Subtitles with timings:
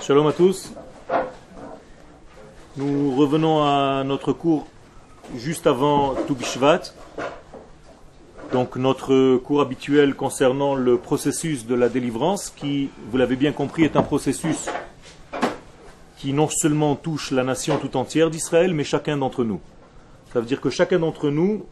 [0.00, 0.72] Shalom à tous.
[2.78, 4.66] Nous revenons à notre cours
[5.36, 6.94] juste avant Toubishvat.
[8.52, 13.84] Donc notre cours habituel concernant le processus de la délivrance qui, vous l'avez bien compris,
[13.84, 14.70] est un processus
[16.16, 19.60] qui non seulement touche la nation tout entière d'Israël, mais chacun d'entre nous.
[20.32, 21.66] Ça veut dire que chacun d'entre nous,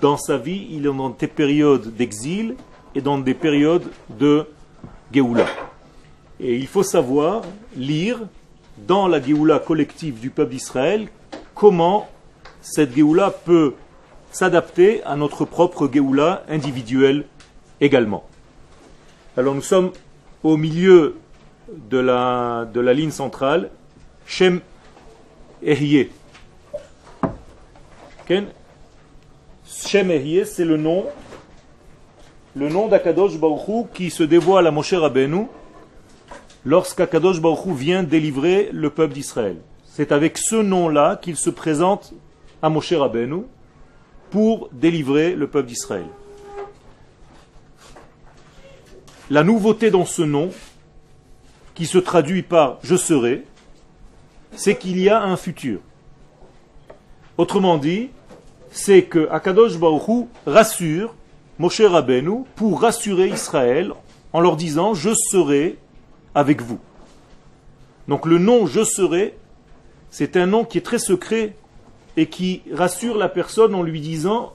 [0.00, 2.54] dans sa vie, il est dans des périodes d'exil
[2.94, 4.46] et dans des périodes de
[5.12, 5.46] Géoula.
[6.40, 7.42] Et il faut savoir
[7.76, 8.20] lire
[8.86, 11.08] dans la Géoula collective du peuple d'Israël
[11.54, 12.08] comment
[12.60, 13.74] cette Géoula peut
[14.30, 17.24] s'adapter à notre propre Géoula individuelle
[17.80, 18.24] également.
[19.36, 19.92] Alors nous sommes
[20.42, 21.16] au milieu
[21.72, 23.70] de la, de la ligne centrale,
[24.26, 24.60] Shem
[25.62, 26.10] Ehyeh.
[28.28, 30.10] Shem
[30.44, 31.06] c'est le nom
[32.58, 35.46] le nom d'Akadosh Baruchou qui se dévoile à Moshe Rabbeinu
[36.64, 39.58] lorsqu'Akadosh Baruchou vient délivrer le peuple d'Israël.
[39.84, 42.12] C'est avec ce nom-là qu'il se présente
[42.60, 43.44] à Moshe Rabbeinu
[44.30, 46.06] pour délivrer le peuple d'Israël.
[49.30, 50.50] La nouveauté dans ce nom,
[51.76, 53.44] qui se traduit par je serai,
[54.56, 55.78] c'est qu'il y a un futur.
[57.36, 58.10] Autrement dit,
[58.72, 61.14] c'est que Akadosh Baruch rassure
[61.58, 63.92] Moshe Rabbeinu pour rassurer Israël
[64.32, 65.76] en leur disant je serai
[66.34, 66.78] avec vous.
[68.06, 69.36] Donc le nom je serai,
[70.10, 71.56] c'est un nom qui est très secret
[72.16, 74.52] et qui rassure la personne en lui disant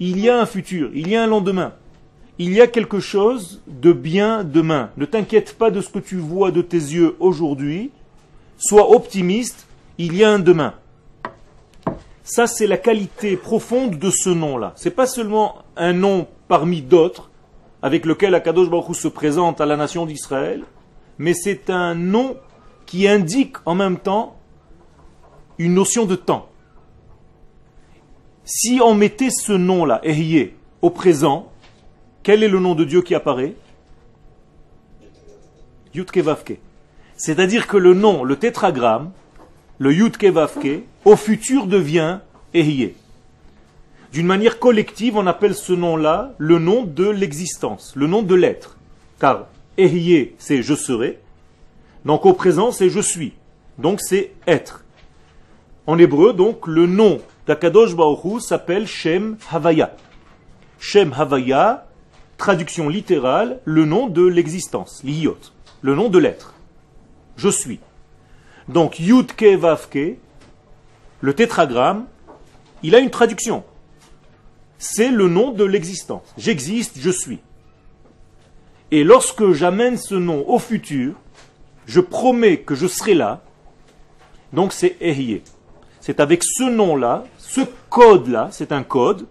[0.00, 1.74] il y a un futur, il y a un lendemain,
[2.38, 4.90] il y a quelque chose de bien demain.
[4.96, 7.90] Ne t'inquiète pas de ce que tu vois de tes yeux aujourd'hui,
[8.58, 9.66] sois optimiste,
[9.98, 10.74] il y a un demain.
[12.24, 14.72] Ça, c'est la qualité profonde de ce nom-là.
[14.76, 17.30] Ce n'est pas seulement un nom parmi d'autres
[17.82, 20.64] avec lequel Akadosh Baruch se présente à la nation d'Israël,
[21.18, 22.38] mais c'est un nom
[22.86, 24.36] qui indique en même temps
[25.58, 26.48] une notion de temps.
[28.44, 31.52] Si on mettait ce nom-là, Ehyeh, au présent,
[32.22, 33.54] quel est le nom de Dieu qui apparaît?
[35.92, 36.58] Yudkevavke.
[37.16, 39.12] C'est-à-dire que le nom, le tétragramme,
[39.78, 42.18] le Yudkevavke, au futur devient
[42.54, 42.94] Ehyeh.
[44.12, 48.76] D'une manière collective, on appelle ce nom-là le nom de l'existence, le nom de l'être.
[49.20, 49.46] Car
[49.76, 51.18] Ehyeh, c'est je serai.
[52.04, 53.32] Donc au présent, c'est je suis.
[53.78, 54.84] Donc c'est être.
[55.86, 59.94] En hébreu, donc, le nom d'Akadosh Baruch s'appelle Shem Havaya.
[60.78, 61.86] Shem Havaya,
[62.38, 65.36] traduction littérale, le nom de l'existence, l'iyot,
[65.82, 66.54] le nom de l'être.
[67.36, 67.80] Je suis.
[68.68, 70.16] Donc Yudke Vavke,
[71.20, 72.06] le tétragramme,
[72.82, 73.64] il a une traduction.
[74.78, 76.34] C'est le nom de l'existence.
[76.36, 77.40] J'existe, je suis.
[78.90, 81.14] Et lorsque j'amène ce nom au futur,
[81.86, 83.42] je promets que je serai là.
[84.52, 85.42] Donc c'est Ehyeh.
[86.00, 89.26] C'est avec ce nom-là, ce code-là, c'est un code,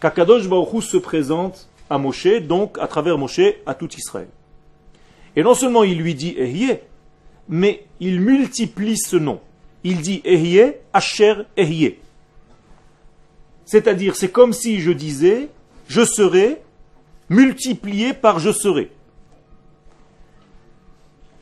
[0.00, 4.28] qu'Akadosh Baruch se présente à Moshe, donc à travers Moshe, à tout Israël.
[5.36, 6.82] Et non seulement il lui dit Ehyeh,
[7.48, 9.40] mais il multiplie ce nom
[9.84, 11.98] il dit Ehyeh, Asher Ehyeh.
[13.64, 15.48] C'est-à-dire, c'est comme si je disais,
[15.88, 16.60] je serai
[17.28, 18.92] multiplié par je serai.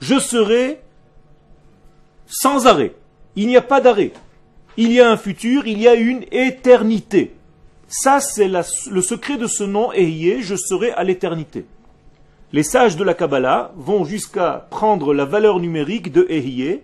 [0.01, 0.81] Je serai
[2.27, 2.95] sans arrêt.
[3.37, 4.13] Il n'y a pas d'arrêt.
[4.77, 7.35] Il y a un futur, il y a une éternité.
[7.89, 11.67] Ça, c'est le secret de ce nom Ehyeh, je serai à l'éternité.
[12.53, 16.83] Les sages de la Kabbalah vont jusqu'à prendre la valeur numérique de Ehyeh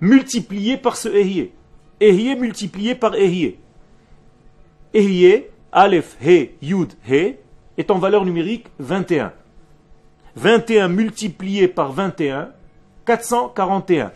[0.00, 1.52] multiplié par ce Ehyeh.
[2.00, 3.58] Ehyeh multiplié par Ehyeh.
[4.94, 7.36] Ehyeh, Aleph, He, Yud, He,
[7.76, 9.32] est en valeur numérique 21.
[10.36, 12.50] 21 multiplié par 21,
[13.06, 14.12] 441.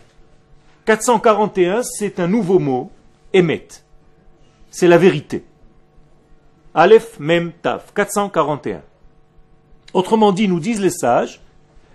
[0.85, 2.91] 441, c'est un nouveau mot,
[3.33, 3.67] Emet.
[4.69, 5.43] C'est la vérité.
[6.73, 8.81] Aleph, Mem, Tav, 441.
[9.93, 11.39] Autrement dit, nous disent les sages,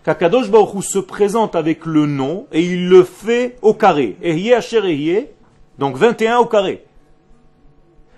[0.05, 4.17] qu'Akadosh Baruch se présente avec le nom et il le fait au carré.
[4.23, 5.29] Ehyeh Asher
[5.79, 6.85] donc 21 au carré.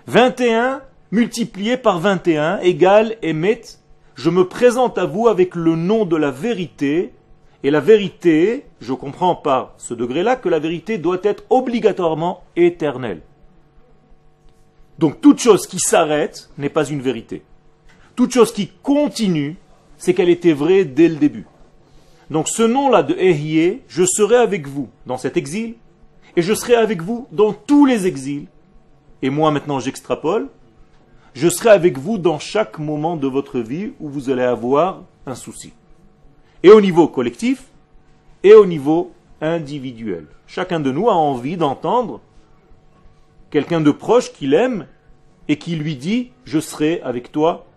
[0.07, 0.81] 21
[1.11, 3.61] multiplié par 21 égale Emet.
[4.15, 7.13] Je me présente à vous avec le nom de la vérité.
[7.63, 13.21] Et la vérité, je comprends par ce degré-là que la vérité doit être obligatoirement éternelle.
[14.97, 17.43] Donc toute chose qui s'arrête n'est pas une vérité.
[18.15, 19.57] Toute chose qui continue,
[20.01, 21.45] c'est qu'elle était vraie dès le début.
[22.31, 25.75] Donc ce nom-là de Ehyeh, je serai avec vous dans cet exil,
[26.35, 28.47] et je serai avec vous dans tous les exils.
[29.21, 30.49] Et moi maintenant j'extrapole,
[31.35, 35.35] Je serai avec vous dans chaque moment de votre vie où vous allez avoir un
[35.35, 35.71] souci.
[36.63, 37.65] Et au niveau collectif,
[38.43, 40.25] et au niveau individuel.
[40.47, 42.21] Chacun de nous a envie d'entendre
[43.51, 44.87] quelqu'un de proche qu'il aime
[45.47, 47.67] et qui lui dit Je serai avec toi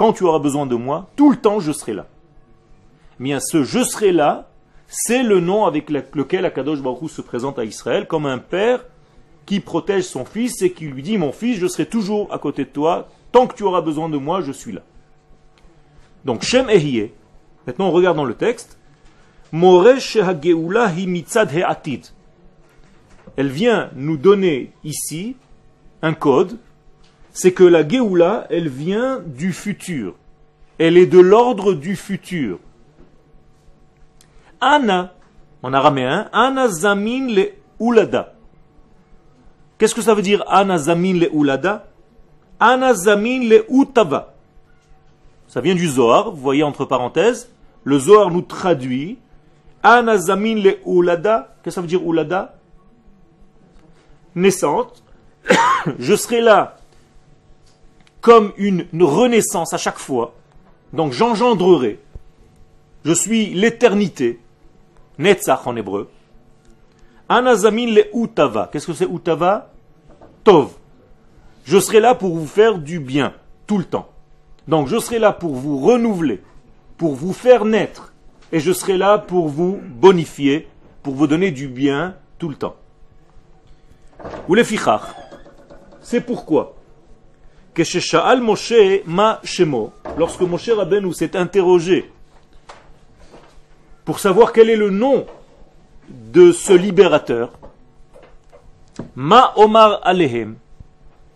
[0.00, 2.06] quand tu auras besoin de moi, tout le temps je serai là.
[3.18, 4.48] Bien, ce je serai là,
[4.88, 8.82] c'est le nom avec lequel Akadosh Baruch se présente à Israël comme un père
[9.44, 12.64] qui protège son fils et qui lui dit Mon fils, je serai toujours à côté
[12.64, 14.80] de toi, tant que tu auras besoin de moi, je suis là.
[16.24, 17.12] Donc Shem Ehiyeh,
[17.66, 18.78] maintenant on regarde dans le texte,
[23.36, 25.36] elle vient nous donner ici
[26.00, 26.56] un code,
[27.32, 30.14] c'est que la Geoula, elle vient du futur.
[30.78, 32.58] Elle est de l'ordre du futur.
[34.60, 35.12] Ana,
[35.62, 37.50] en araméen, Ana zamin le
[37.80, 38.34] ulada.
[39.78, 41.86] Qu'est-ce que ça veut dire Ana zamin le ulada
[42.58, 44.34] Ana zamin le utava.
[45.48, 47.50] Ça vient du Zohar, vous voyez entre parenthèses.
[47.84, 49.18] Le Zohar nous traduit
[49.82, 51.54] Anazamin le Oulada.
[51.62, 52.54] Qu'est-ce que ça veut dire Oulada?
[54.34, 55.02] Naissante.
[55.98, 56.76] Je serai là
[58.20, 60.34] comme une, renaissance à chaque fois.
[60.92, 61.98] Donc j'engendrerai.
[63.04, 64.40] Je suis l'éternité.
[65.18, 66.10] Netzach en hébreu.
[67.28, 68.68] Anazamin le Utava.
[68.72, 69.70] Qu'est-ce que c'est Utava?
[70.44, 70.72] Tov.
[71.64, 73.34] Je serai là pour vous faire du bien,
[73.66, 74.08] tout le temps.
[74.66, 76.42] Donc je serai là pour vous renouveler,
[76.96, 78.12] pour vous faire naître
[78.52, 80.68] et je serai là pour vous bonifier,
[81.02, 82.76] pour vous donner du bien tout le temps.
[84.48, 84.64] Ou les
[86.02, 86.74] C'est pourquoi
[87.74, 92.10] que chez Sha'al Moshe ma shemo, lorsque Moshe Rabbeinu s'est interrogé
[94.04, 95.26] pour savoir quel est le nom
[96.08, 97.52] de ce libérateur,
[99.14, 100.56] ma Omar Alehem,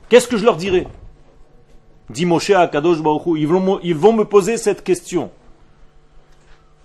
[0.08, 0.86] qu'est-ce que je leur dirai?
[2.10, 3.48] Dit Moshe à Kadosh Baruch ils
[3.82, 5.30] ils vont me poser cette question.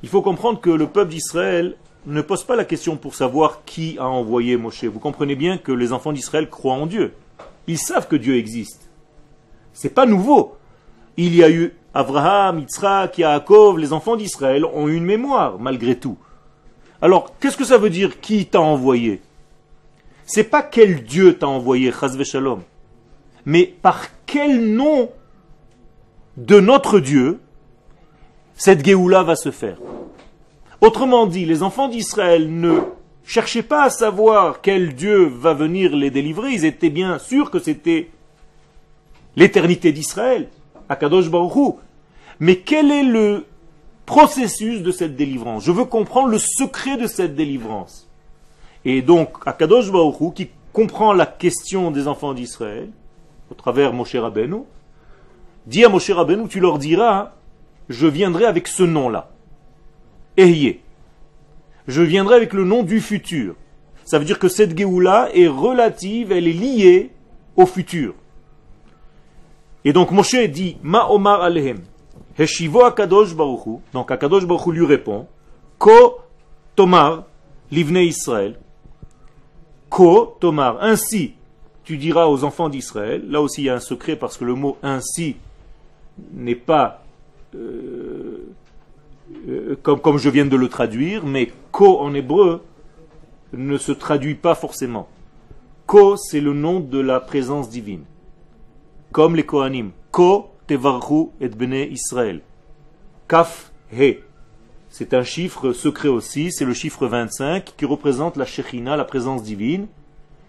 [0.02, 1.76] Il faut comprendre que le peuple d'Israël
[2.06, 4.86] ne pose pas la question pour savoir qui a envoyé Moshe.
[4.86, 7.14] Vous comprenez bien que les enfants d'Israël croient en Dieu.
[7.68, 8.89] Ils savent que Dieu existe.
[9.74, 10.56] C'est pas nouveau.
[11.18, 16.18] Il y a eu Abraham, Yitzhak, Yaakov, les enfants d'Israël ont une mémoire malgré tout.
[17.02, 19.22] Alors, qu'est-ce que ça veut dire qui t'a envoyé?
[20.26, 22.62] C'est pas quel Dieu t'a envoyé, Chazve Shalom,
[23.46, 25.10] mais par quel nom
[26.38, 27.40] de notre Dieu
[28.54, 29.78] cette Géoula va se faire?
[30.82, 32.80] Autrement dit, les enfants d'Israël ne
[33.24, 37.60] cherchaient pas à savoir quel Dieu va venir les délivrer, ils étaient bien sûrs que
[37.60, 38.12] c'était
[39.36, 40.50] l'éternité d'Israël,
[40.90, 41.76] Akadosh Baruch
[42.40, 43.46] Mais quel est le
[44.06, 45.64] processus de cette délivrance?
[45.64, 48.10] Je veux comprendre le secret de cette délivrance.
[48.86, 52.90] Et donc, Akadosh Baruch qui comprend la question des enfants d'Israël,
[53.52, 54.64] au travers Moshe Rabbeinu,
[55.66, 57.34] dit à Moshe Rabbeinu, tu leur diras,
[57.90, 59.32] je viendrai avec ce nom-là.
[60.38, 60.80] Ehye.
[61.88, 63.56] Je viendrai avec le nom du futur.
[64.06, 67.12] Ça veut dire que cette Géoula est relative, elle est liée
[67.56, 68.14] au futur.
[69.86, 71.80] Et donc Moshe dit Ma Omar Alehem.
[72.38, 73.80] Heshivo Akadosh Baruchu.
[73.94, 75.28] Donc Akadosh Baruchu lui répond
[75.78, 76.20] Ko
[76.76, 77.24] Tomar
[77.72, 78.60] Livne Israël.
[79.90, 80.82] Ko Tomar.
[80.82, 81.34] Ainsi,
[81.84, 83.24] tu diras aux enfants d'Israël.
[83.30, 85.38] Là aussi il y a un secret parce que le mot ainsi
[86.34, 87.04] n'est pas
[87.56, 88.50] euh,
[89.48, 92.62] euh, comme, comme je viens de le traduire, mais ko en hébreu
[93.54, 95.08] ne se traduit pas forcément.
[95.86, 98.04] Ko, c'est le nom de la présence divine.
[99.12, 99.92] Comme les Kohanim.
[100.12, 102.42] Ko tevarchu et bene Israël.
[103.28, 104.20] Kaf he.
[104.90, 109.44] C'est un chiffre secret aussi, c'est le chiffre 25 qui représente la Shekhinah, la présence
[109.44, 109.88] divine.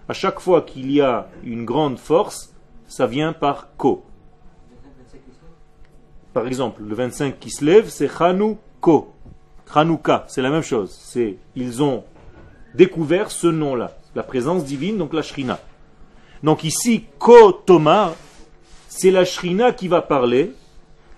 [0.08, 2.54] À chaque fois qu'il y a une grande force,
[2.86, 4.04] ça vient par Ko.
[6.32, 9.12] Par exemple, le 25 qui se lève, c'est Hanouko.
[9.74, 10.90] Hanouka, c'est la même chose.
[10.90, 12.04] C'est Ils ont
[12.74, 15.58] découvert ce nom-là, la présence divine, donc la Shrina.
[16.42, 18.14] Donc ici, Ko Tomar,
[18.90, 20.52] c'est la Shrina qui va parler.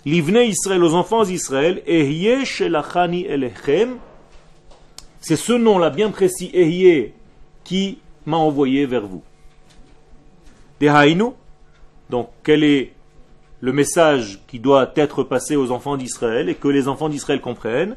[0.05, 3.97] L'Ivne Israël aux enfants d'Israël, Elechem.
[5.21, 7.12] C'est ce nom-là bien précis, Ehye,
[7.64, 9.23] qui m'a envoyé vers vous.
[10.81, 11.31] Dehainu.
[12.11, 12.93] Donc, quel est
[13.61, 17.97] le message qui doit être passé aux enfants d'Israël et que les enfants d'Israël comprennent,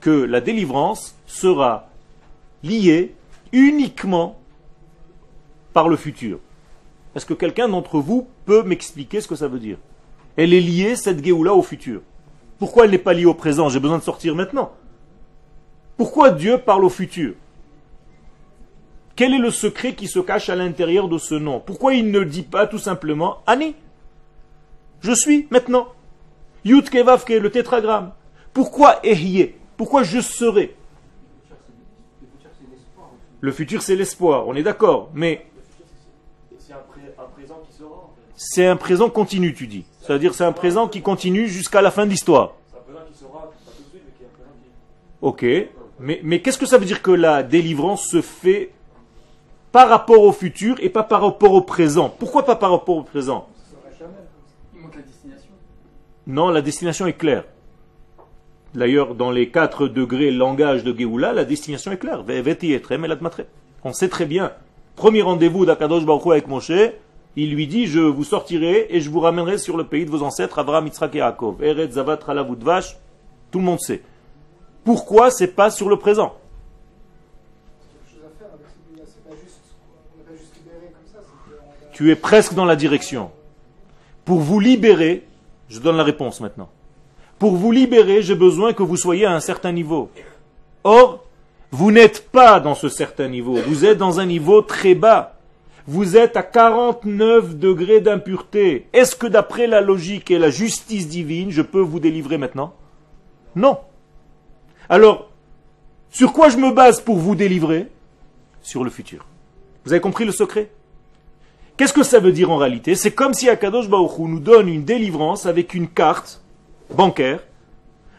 [0.00, 1.88] que la délivrance sera
[2.64, 3.14] liée
[3.52, 4.41] uniquement
[5.72, 6.38] par le futur.
[7.14, 9.78] Est-ce que quelqu'un d'entre vous peut m'expliquer ce que ça veut dire?
[10.36, 12.00] Elle est liée, cette Géoula, au futur.
[12.58, 13.68] Pourquoi elle n'est pas liée au présent?
[13.68, 14.72] J'ai besoin de sortir maintenant.
[15.96, 17.34] Pourquoi Dieu parle au futur?
[19.14, 21.60] Quel est le secret qui se cache à l'intérieur de ce nom?
[21.60, 23.74] Pourquoi il ne dit pas tout simplement Ani
[25.00, 25.88] Je suis maintenant.
[26.64, 28.12] Yud Kevavke, le tétragramme.
[28.54, 29.54] Pourquoi Ehye?
[29.76, 30.74] Pourquoi je serai?
[33.40, 35.10] Le futur, c'est l'espoir, on est d'accord.
[35.14, 35.44] Mais
[38.44, 39.84] c'est un présent continu, tu dis.
[40.00, 42.54] C'est-à-dire c'est un présent qui continue jusqu'à la fin de l'histoire.
[45.20, 45.44] Ok.
[46.00, 48.72] Mais, mais qu'est-ce que ça veut dire que la délivrance se fait
[49.70, 52.12] par rapport au futur et pas par rapport au présent?
[52.18, 53.48] Pourquoi pas par rapport au présent?
[56.26, 57.44] Non, la destination est claire.
[58.74, 62.24] D'ailleurs, dans les quatre degrés langage de Géoula, la destination est claire.
[63.84, 64.52] On sait très bien.
[64.96, 66.72] Premier rendez-vous d'Akadosh Baruch avec Moshe,
[67.34, 70.22] il lui dit, je vous sortirai et je vous ramènerai sur le pays de vos
[70.22, 71.62] ancêtres, Abraham, Yitzhak et Yaakov.
[71.90, 72.18] Zavat,
[73.50, 74.02] tout le monde sait.
[74.84, 76.34] Pourquoi c'est pas sur le présent?
[81.92, 83.30] Tu es presque dans la direction.
[84.24, 85.26] Pour vous libérer,
[85.68, 86.68] je donne la réponse maintenant.
[87.38, 90.10] Pour vous libérer, j'ai besoin que vous soyez à un certain niveau.
[90.84, 91.24] Or,
[91.70, 93.54] vous n'êtes pas dans ce certain niveau.
[93.54, 95.38] Vous êtes dans un niveau très bas.
[95.86, 98.86] Vous êtes à 49 degrés d'impureté.
[98.92, 102.74] Est-ce que d'après la logique et la justice divine, je peux vous délivrer maintenant?
[103.56, 103.78] Non.
[104.88, 105.30] Alors,
[106.10, 107.88] sur quoi je me base pour vous délivrer?
[108.62, 109.26] Sur le futur.
[109.84, 110.70] Vous avez compris le secret?
[111.76, 112.94] Qu'est-ce que ça veut dire en réalité?
[112.94, 116.42] C'est comme si Akadosh Baruch nous donne une délivrance avec une carte
[116.94, 117.40] bancaire.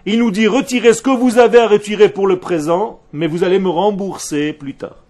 [0.05, 3.45] Il nous dit retirez ce que vous avez à retirer pour le présent, mais vous
[3.45, 5.02] allez me rembourser plus tard.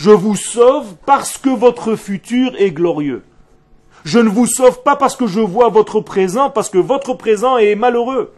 [0.00, 3.22] Je vous sauve parce que votre futur est glorieux.
[4.06, 7.58] Je ne vous sauve pas parce que je vois votre présent, parce que votre présent
[7.58, 8.32] est malheureux.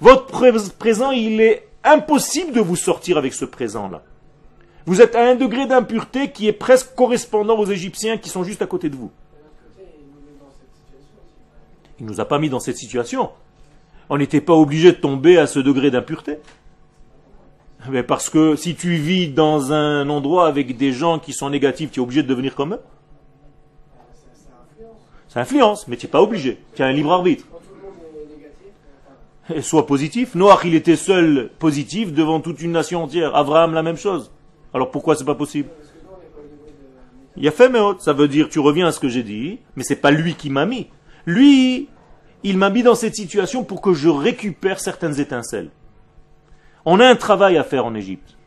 [0.00, 4.02] Votre présent, il est impossible de vous sortir avec ce présent-là.
[4.86, 8.62] Vous êtes à un degré d'impureté qui est presque correspondant aux Égyptiens qui sont juste
[8.62, 9.10] à côté de vous.
[12.00, 13.28] Il ne nous a pas mis dans cette situation.
[14.08, 16.38] On n'était pas obligé de tomber à ce degré d'impureté.
[17.90, 21.90] Mais parce que si tu vis dans un endroit avec des gens qui sont négatifs,
[21.90, 22.80] tu es obligé de devenir comme eux.
[25.28, 26.58] Ça influence, mais tu n'es pas obligé.
[26.74, 27.44] Tu as un libre arbitre.
[29.54, 30.34] Et sois positif.
[30.34, 33.34] Noach, il était seul positif devant toute une nation entière.
[33.34, 34.30] Abraham, la même chose.
[34.74, 35.68] Alors pourquoi c'est pas possible?
[37.36, 39.84] Il a fait mais ça veut dire tu reviens à ce que j'ai dit, mais
[39.84, 40.88] c'est pas lui qui m'a mis.
[41.24, 41.88] Lui,
[42.42, 45.70] il m'a mis dans cette situation pour que je récupère certaines étincelles.
[46.90, 48.38] On a un travail à faire en Égypte.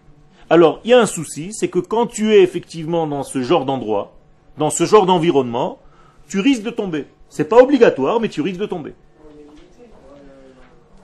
[0.50, 3.66] Alors, il y a un souci, c'est que quand tu es effectivement dans ce genre
[3.66, 4.14] d'endroit,
[4.58, 5.78] dans ce genre d'environnement,
[6.28, 7.06] tu risques de tomber.
[7.30, 8.96] C'est pas obligatoire, mais tu risques de tomber.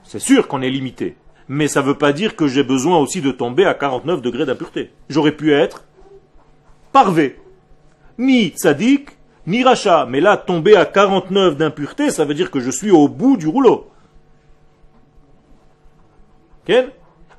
[0.02, 1.16] C'est sûr qu'on est limité
[1.48, 4.44] mais ça ne veut pas dire que j'ai besoin aussi de tomber à 49 degrés
[4.44, 4.90] d'impureté.
[5.08, 5.84] J'aurais pu être
[6.92, 7.40] parvé,
[8.18, 9.10] ni tzaddik,
[9.46, 10.06] ni rachat.
[10.06, 13.48] Mais là, tomber à 49 d'impureté, ça veut dire que je suis au bout du
[13.48, 13.88] rouleau.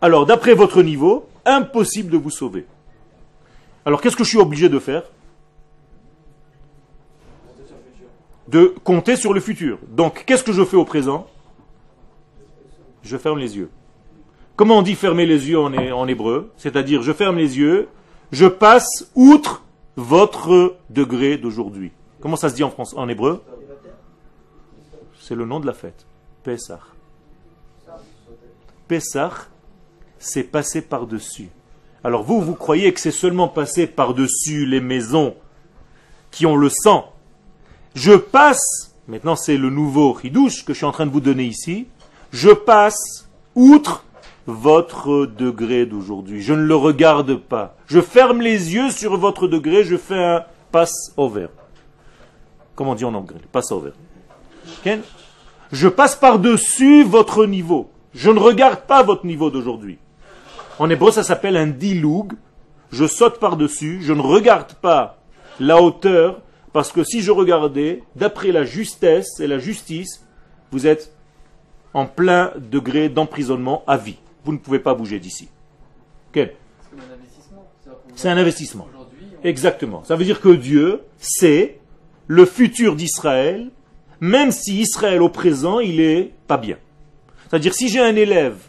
[0.02, 2.66] Alors, d'après votre niveau, impossible de vous sauver.
[3.86, 5.04] Alors, qu'est-ce que je suis obligé de faire?
[8.48, 9.78] De compter sur le futur.
[9.90, 11.28] Donc, qu'est-ce que je fais au présent?
[13.04, 13.70] Je ferme les yeux.
[14.56, 16.52] Comment on dit fermer les yeux en, hébreu?
[16.58, 17.88] C'est-à-dire, je ferme les yeux,
[18.32, 19.64] je passe outre
[19.96, 21.92] votre degré d'aujourd'hui.
[22.20, 23.42] Comment ça se dit en, France, en hébreu?
[25.20, 26.06] C'est le nom de la fête.
[26.44, 26.80] Pessah.
[28.88, 29.48] Pessah,
[30.20, 31.50] c'est passer par-dessus.
[32.04, 35.36] Alors vous, vous croyez que c'est seulement passer par-dessus les maisons
[36.32, 37.12] qui ont le sang.
[37.96, 41.46] Je passe, maintenant c'est le nouveau ridouche que je suis en train de vous donner
[41.46, 41.88] ici,
[42.32, 44.06] je passe outre
[44.46, 46.42] votre degré d'aujourd'hui.
[46.42, 47.76] Je ne le regarde pas.
[47.88, 51.48] Je ferme les yeux sur votre degré, je fais un pass over.
[52.76, 53.92] Comment on en anglais Pass over.
[55.72, 57.92] Je passe par-dessus votre niveau.
[58.14, 60.00] Je ne regarde pas votre niveau d'aujourd'hui.
[60.80, 62.34] En hébreu, ça s'appelle un diloug.
[62.92, 65.18] Je saute par-dessus, je ne regarde pas
[65.60, 66.42] la hauteur,
[66.74, 70.26] parce que si je regardais, d'après la justesse et la justice,
[70.72, 71.14] vous êtes
[71.94, 74.18] en plein degré d'emprisonnement à vie.
[74.46, 75.50] Vous ne pouvez pas bouger d'ici.
[78.16, 78.88] C'est un investissement.
[79.44, 80.04] Exactement.
[80.06, 81.80] Ça veut dire que Dieu sait
[82.28, 83.70] le futur d'Israël,
[84.20, 86.78] même si Israël au présent, il est pas bien.
[87.50, 88.69] C'est-à-dire si j'ai un élève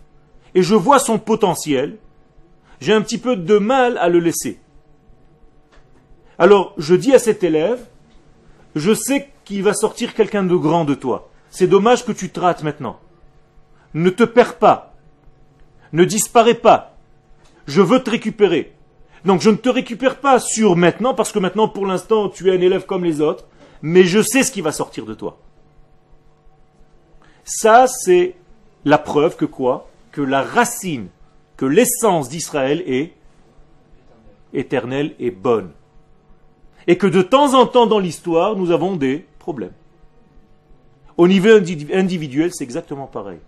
[0.55, 1.99] et je vois son potentiel,
[2.81, 4.61] j'ai un petit peu de mal à le laisser.
[6.39, 7.87] Alors je dis à cet élève,
[8.75, 11.31] je sais qu'il va sortir quelqu'un de grand de toi.
[11.51, 12.99] C'est dommage que tu te rates maintenant.
[13.95, 14.91] Ne te perds pas
[15.93, 16.97] ne disparais pas.
[17.67, 18.73] Je veux te récupérer.
[19.25, 22.57] Donc je ne te récupère pas sur maintenant, parce que maintenant, pour l'instant, tu es
[22.57, 23.47] un élève comme les autres,
[23.83, 25.39] mais je sais ce qui va sortir de toi.
[27.45, 28.37] Ça, c'est
[28.85, 29.90] la preuve que quoi?
[30.13, 31.09] Que la racine,
[31.57, 33.13] que l'essence d'Israël est
[34.53, 35.71] éternelle et bonne.
[36.87, 39.73] Et que de temps en temps dans l'histoire, nous avons des problèmes.
[41.17, 41.51] Au niveau
[41.93, 43.41] individuel, c'est exactement pareil.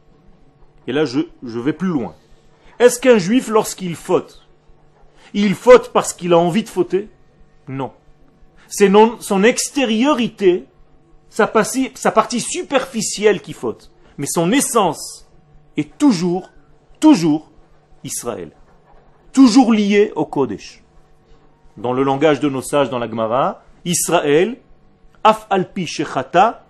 [0.87, 2.15] Et là, je, vais plus loin.
[2.79, 4.47] Est-ce qu'un juif, lorsqu'il faute,
[5.33, 7.09] il faute parce qu'il a envie de fauter?
[7.69, 7.93] Non.
[8.69, 8.91] C'est
[9.21, 10.67] son extériorité,
[11.31, 13.91] sa partie superficielle qui faute.
[14.19, 15.22] Mais son essence
[15.77, 16.51] est toujours,
[17.01, 17.51] toujours
[18.05, 18.51] Israël.
[19.33, 20.83] Toujours lié au Kodesh.
[21.77, 24.57] Dans le langage de nos sages dans la Gemara, Israël,
[25.25, 26.65] af alpi shechata,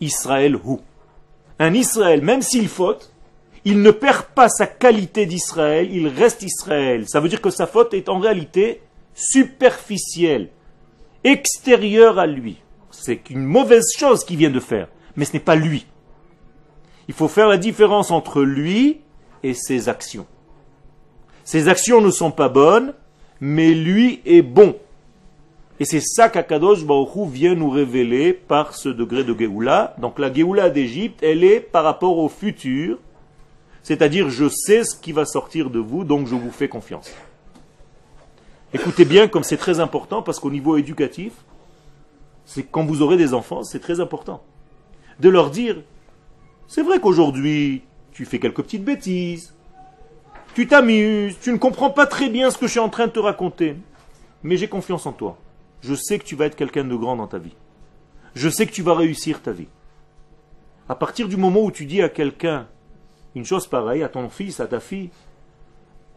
[0.00, 0.78] Israël hu.
[1.58, 3.12] Un Israël, même s'il faute,
[3.64, 7.08] il ne perd pas sa qualité d'Israël, il reste Israël.
[7.08, 8.82] Ça veut dire que sa faute est en réalité
[9.14, 10.50] superficielle,
[11.24, 12.58] extérieure à lui.
[12.92, 15.86] C'est une mauvaise chose qu'il vient de faire, mais ce n'est pas lui.
[17.08, 19.00] Il faut faire la différence entre lui
[19.42, 20.26] et ses actions.
[21.44, 22.94] Ses actions ne sont pas bonnes,
[23.40, 24.76] mais lui est bon.
[25.78, 29.94] Et c'est ça qu'Akadosh Baruch vient nous révéler par ce degré de Géoula.
[29.98, 32.98] Donc la Géoula d'Égypte, elle est par rapport au futur,
[33.82, 37.12] c'est-à-dire, je sais ce qui va sortir de vous, donc je vous fais confiance.
[38.74, 41.32] Écoutez bien, comme c'est très important, parce qu'au niveau éducatif,
[42.46, 44.42] c'est quand vous aurez des enfants, c'est très important.
[45.20, 45.76] De leur dire,
[46.68, 47.82] c'est vrai qu'aujourd'hui,
[48.12, 49.54] tu fais quelques petites bêtises,
[50.54, 53.12] tu t'amuses, tu ne comprends pas très bien ce que je suis en train de
[53.12, 53.76] te raconter,
[54.42, 55.38] mais j'ai confiance en toi.
[55.82, 57.54] Je sais que tu vas être quelqu'un de grand dans ta vie.
[58.34, 59.68] Je sais que tu vas réussir ta vie.
[60.88, 62.66] À partir du moment où tu dis à quelqu'un,
[63.34, 65.10] une chose pareille à ton fils, à ta fille,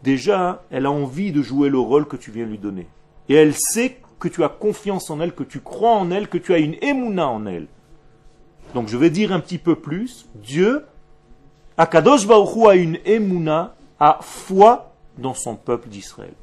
[0.03, 2.87] déjà, elle a envie de jouer le rôle que tu viens lui donner.
[3.27, 6.37] Et elle sait que tu as confiance en elle, que tu crois en elle, que
[6.37, 7.67] tu as une émouna en elle.
[8.73, 10.27] Donc je vais dire un petit peu plus.
[10.35, 10.85] Dieu,
[11.77, 16.33] Akadosh Baruch a une émouna, a foi dans son peuple d'Israël.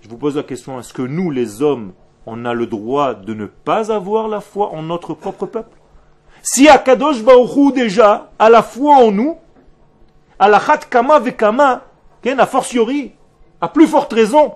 [0.00, 1.92] Je vous pose la question, est-ce que nous, les hommes,
[2.26, 5.76] on a le droit de ne pas avoir la foi en notre propre peuple?
[6.42, 9.36] Si Akadosh Baruchou déjà a la foi en nous,
[10.38, 11.82] à la kama vekama,
[12.24, 13.12] a fortiori,
[13.60, 14.54] à plus forte raison,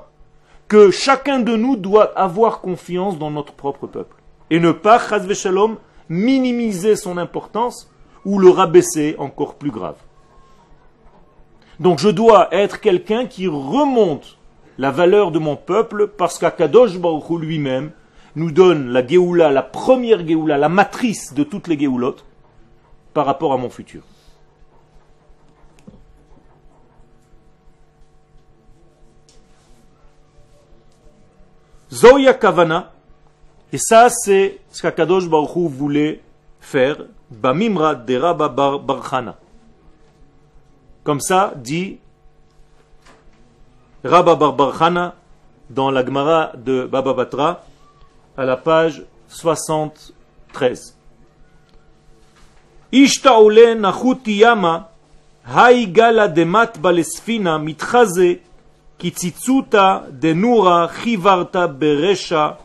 [0.69, 4.17] que chacun de nous doit avoir confiance dans notre propre peuple.
[4.51, 5.77] Et ne pas, chaz shalom,
[6.13, 7.91] minimiser son importance
[8.27, 9.97] ou le rabaisser encore plus grave.
[11.81, 14.39] Donc je dois être quelqu'un qui remonte
[14.77, 17.93] la valeur de mon peuple parce qu'Akadosh Baruch lui-même
[18.37, 22.25] nous donne la Géoula, la première Géoula, la matrice de toutes les Géoulottes,
[23.15, 24.03] par rapport à mon futur.
[31.91, 32.93] Zoya Kavana,
[33.73, 36.21] et ça c'est ce qu'Akadosh Baruch voulait
[36.61, 36.99] faire,
[37.31, 39.37] Bamimra de Rabba Barchana.
[41.03, 41.99] Comme ça dit
[44.05, 45.15] Rabba Barchana
[45.71, 47.65] dans la Gemara de Baba Batra,
[48.37, 50.97] à la page 73.
[52.93, 54.91] Ishtaole nachuti yama,
[55.47, 58.41] haigala demat balesfina mitchaze,
[58.99, 62.59] kitzitzuta denura chivarta beresha,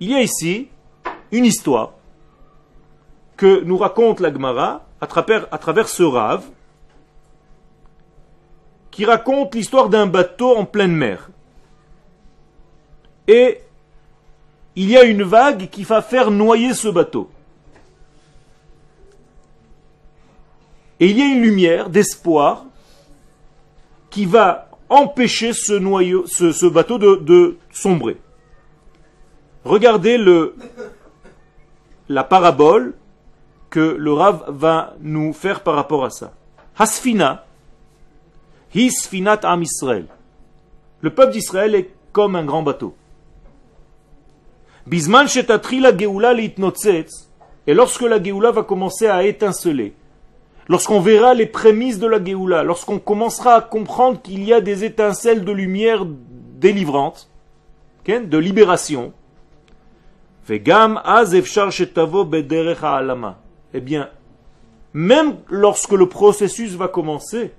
[0.00, 0.68] il y a ici
[1.32, 1.92] une histoire
[3.36, 6.44] que nous raconte la Gemara à travers, ce rave
[8.90, 11.28] qui raconte l'histoire d'un bateau en pleine mer
[14.76, 17.30] il y a une vague qui va faire noyer ce bateau.
[21.00, 22.64] Et il y a une lumière d'espoir
[24.10, 28.16] qui va empêcher ce, bateau de, sombrer.
[29.64, 30.18] Regardez
[32.08, 32.94] la parabole
[33.70, 36.32] que le Rav va nous faire par rapport à ça.
[36.78, 37.44] Hasfina,
[38.74, 40.06] Hisfinat Am Israël.
[41.00, 42.94] Le peuple d'Israël est comme un grand bateau.
[44.86, 45.26] Bisman
[45.80, 46.34] la geoula
[47.66, 49.94] et lorsque la geoula va commencer à étinceler,
[50.68, 54.84] lorsqu'on verra les prémices de la geoula, lorsqu'on commencera à comprendre qu'il y a des
[54.84, 57.30] étincelles de lumière délivrantes,
[58.06, 59.12] de libération,
[60.46, 61.34] Vegam az
[63.76, 64.08] eh bien,
[64.92, 67.52] même lorsque le processus va commencer,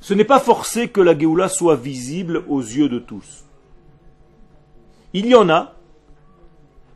[0.00, 3.44] ce n'est pas forcé que la Géoula soit visible aux yeux de tous.
[5.12, 5.74] Il y en a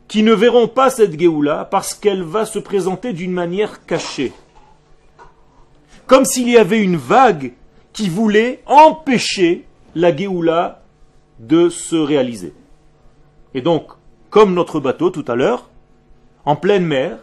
[0.07, 4.31] qui ne verront pas cette Géoula parce qu'elle va se présenter d'une manière cachée.
[6.05, 7.53] Comme s'il y avait une vague
[7.93, 10.81] qui voulait empêcher la Géoula
[11.39, 12.53] de se réaliser.
[13.53, 13.91] Et donc,
[14.29, 15.69] comme notre bateau tout à l'heure,
[16.45, 17.17] en pleine mer,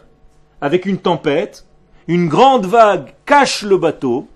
[0.61, 1.65] avec une tempête,
[2.07, 4.27] une grande vague cache le bateau,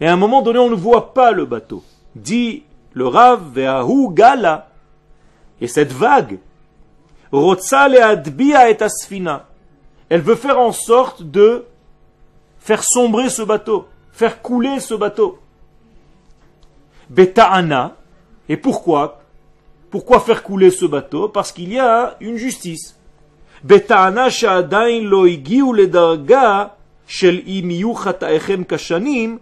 [0.00, 1.82] et à un moment donné, on ne voit pas le bateau.
[2.16, 4.70] Dit le Rav Ve'ahu Gala.
[5.60, 6.38] Et cette vague,
[7.32, 9.46] et Asfina,
[10.08, 11.64] elle veut faire en sorte de
[12.58, 15.38] faire sombrer ce bateau, faire couler ce bateau.
[17.10, 17.96] Beta'ana,
[18.48, 19.22] et pourquoi?
[19.90, 21.28] Pourquoi faire couler ce bateau?
[21.28, 22.96] Parce qu'il y a une justice.
[23.62, 29.38] Beta'ana sha'adain lo igiu ledarga shel imiyu chata'echem kashanim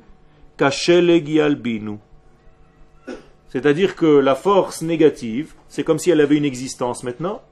[3.53, 7.43] c'est-à-dire que la force négative, c'est comme si elle avait une existence maintenant.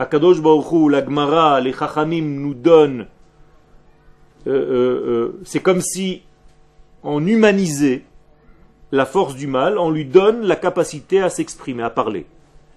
[0.00, 3.06] Akadosh Baruch la Gemara, les Chachamim nous donnent.
[4.48, 6.22] Euh, euh, euh, c'est comme si
[7.04, 8.02] on humanisait
[8.90, 12.26] la force du mal, on lui donne la capacité à s'exprimer, à parler.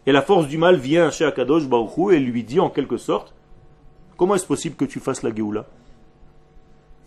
[0.05, 3.33] Et la force du mal vient chez Akadosh Baruch et lui dit en quelque sorte
[4.15, 5.65] Comment est-ce possible que tu fasses la Géoula?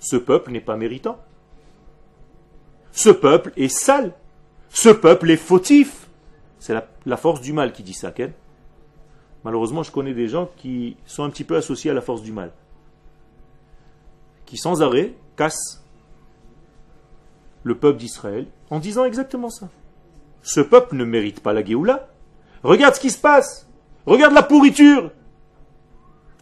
[0.00, 1.18] Ce peuple n'est pas méritant.
[2.90, 4.12] Ce peuple est sale.
[4.70, 6.08] Ce peuple est fautif.
[6.58, 6.74] C'est
[7.04, 8.32] la, force du mal qui dit ça, Ken.
[9.44, 12.32] Malheureusement, je connais des gens qui sont un petit peu associés à la force du
[12.32, 12.52] mal.
[14.44, 15.84] Qui sans arrêt cassent
[17.62, 19.68] le peuple d'Israël en disant exactement ça.
[20.42, 22.08] Ce peuple ne mérite pas la Géoula.
[22.62, 23.68] Regarde ce qui se passe.
[24.06, 25.10] Regarde la pourriture.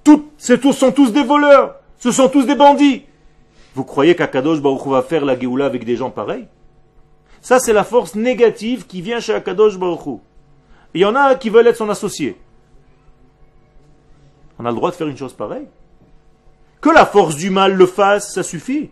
[0.03, 1.77] Tout, tous, sont tous des voleurs.
[1.99, 3.05] Ce sont tous des bandits.
[3.75, 6.47] Vous croyez qu'Akadosh Baruch va faire la Géoula avec des gens pareils?
[7.45, 10.19] Ça, c'est la force négative qui vient chez Akadosh Baruch
[10.95, 12.39] Il y en a qui veulent être son associé.
[14.59, 15.67] On a le droit de faire une chose pareille.
[16.81, 18.89] Que la force du mal le fasse, ça suffit.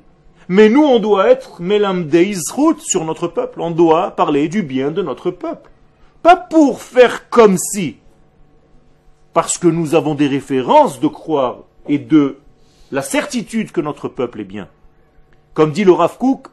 [0.48, 2.10] Mais nous, on doit être Melam
[2.52, 3.62] route sur notre peuple.
[3.62, 5.70] On doit parler du bien de notre peuple.
[6.22, 7.96] Pas pour faire comme si.
[9.32, 12.36] Parce que nous avons des références de croire et de
[12.90, 14.68] la certitude que notre peuple est bien.
[15.54, 16.48] Comme dit le Rav Kook,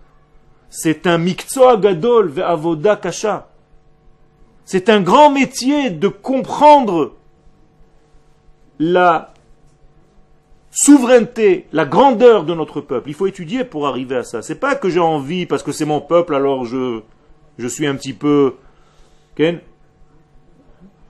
[0.70, 3.50] c'est un mikzoa gadol ve'avoda kasha.
[4.66, 7.16] C'est un grand métier de comprendre
[8.78, 9.34] la
[10.72, 13.10] souveraineté, la grandeur de notre peuple.
[13.10, 14.42] Il faut étudier pour arriver à ça.
[14.42, 17.02] C'est pas que j'ai envie parce que c'est mon peuple, alors je,
[17.58, 18.56] je suis un petit peu,
[19.36, 19.60] Ken,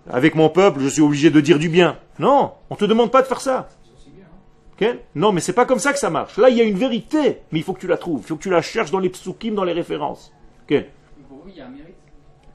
[0.09, 1.97] avec mon peuple, je suis obligé de dire du bien.
[2.17, 3.69] Non, on te demande pas de faire ça.
[5.15, 6.37] Non, mais c'est pas comme ça que ça marche.
[6.37, 8.21] Là, il y a une vérité, mais il faut que tu la trouves.
[8.23, 10.31] Il faut que tu la cherches dans les psukim, dans les références.
[11.47, 11.95] il y a un mérite.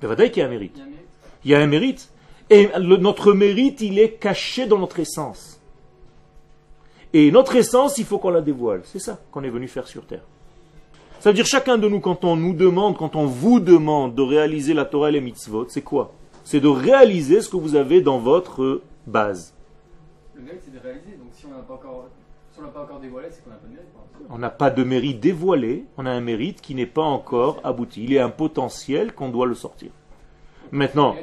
[0.02, 0.80] Il y a un mérite.
[1.44, 2.10] Il y a un mérite.
[2.50, 5.60] Et notre mérite, il est caché dans notre essence.
[7.12, 8.82] Et notre essence, il faut qu'on la dévoile.
[8.84, 10.24] C'est ça qu'on est venu faire sur terre.
[11.20, 14.20] Ça veut dire chacun de nous, quand on nous demande, quand on vous demande de
[14.20, 16.12] réaliser la Torah et les mitzvot, c'est quoi?
[16.42, 19.54] C'est de réaliser ce que vous avez dans votre base.
[20.34, 21.13] Le mérite, c'est de réaliser.
[24.30, 25.20] On n'a pas de mérite.
[25.20, 28.04] Dévoilé, on a un mérite qui n'est pas encore abouti.
[28.04, 29.90] Il est un potentiel qu'on doit le sortir.
[30.70, 31.16] Maintenant,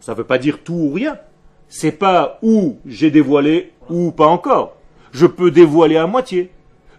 [0.00, 1.18] ça ne veut pas dire tout ou rien.
[1.68, 4.76] C'est pas où j'ai dévoilé ou pas encore.
[5.12, 6.50] Je peux dévoiler à moitié.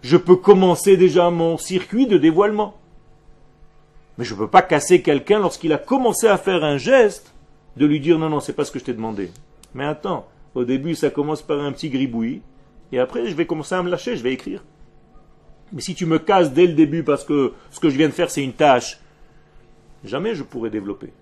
[0.02, 2.74] Je peux commencer déjà mon circuit de dévoilement.
[4.18, 7.32] Mais je ne peux pas casser quelqu'un lorsqu'il a commencé à faire un geste
[7.76, 9.30] de lui dire non, non, c'est pas ce que je t'ai demandé.
[9.74, 12.42] Mais attends, au début ça commence par un petit gribouillis,
[12.92, 14.62] et après, je vais commencer à me lâcher, je vais écrire.
[15.72, 18.12] Mais si tu me casses dès le début parce que ce que je viens de
[18.12, 19.00] faire, c'est une tâche,
[20.04, 21.12] jamais je pourrai développer.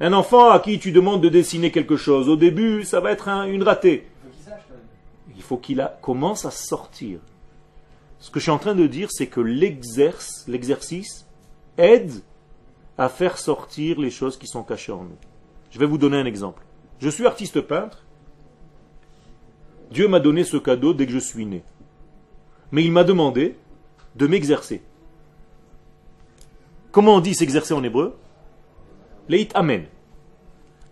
[0.00, 3.28] Un enfant à qui tu demandes de dessiner quelque chose, au début, ça va être
[3.28, 4.06] une ratée.
[5.36, 7.20] Il faut qu'il commence à sortir.
[8.18, 11.26] Ce que je suis en train de dire, c'est que l'exercice
[11.76, 12.12] aide
[12.96, 15.18] à faire sortir les choses qui sont cachées en nous.
[15.70, 16.62] Je vais vous donner un exemple.
[16.98, 18.05] Je suis artiste peintre
[19.90, 21.62] Dieu m'a donné ce cadeau dès que je suis né.
[22.72, 23.56] Mais il m'a demandé
[24.16, 24.82] de m'exercer.
[26.90, 28.16] Comment on dit s'exercer en hébreu?
[29.28, 29.84] Leit amen.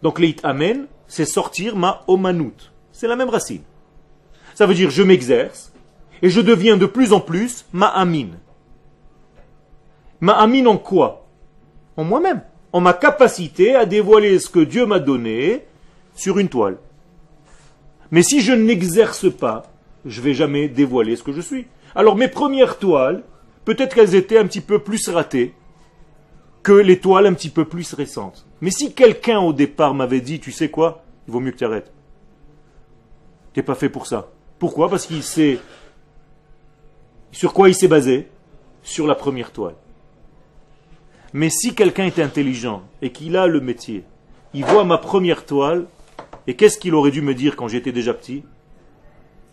[0.03, 2.71] Donc leit amen, c'est sortir ma omanout.
[2.93, 3.63] C'est la même racine.
[4.55, 5.73] Ça veut dire je m'exerce
[6.23, 8.39] et je deviens de plus en plus ma amine.
[10.21, 11.27] Ma amine en quoi?
[11.97, 12.43] En moi-même.
[12.73, 15.65] En ma capacité à dévoiler ce que Dieu m'a donné
[16.15, 16.79] sur une toile.
[18.11, 19.65] Mais si je n'exerce pas,
[20.05, 21.67] je vais jamais dévoiler ce que je suis.
[21.95, 23.23] Alors mes premières toiles,
[23.65, 25.55] peut-être qu'elles étaient un petit peu plus ratées.
[26.65, 28.47] que l'étoile un petit peu plus récente.
[28.61, 31.65] Mais si quelqu'un au départ m'avait dit, tu sais quoi, il vaut mieux que tu
[31.65, 31.93] arrêtes.
[33.53, 34.31] Tu n'es pas fait pour ça.
[34.59, 34.89] Pourquoi?
[34.89, 35.61] Parce qu'il sait...
[37.31, 38.29] Sur quoi il s'est basé?
[38.83, 39.75] Sur la première toile.
[41.35, 44.05] Mais si quelqu'un est intelligent et qu'il a le métier,
[44.55, 45.85] il voit ma première toile,
[46.47, 48.45] et qu'est-ce qu'il aurait dû me dire quand j'étais déjà petit?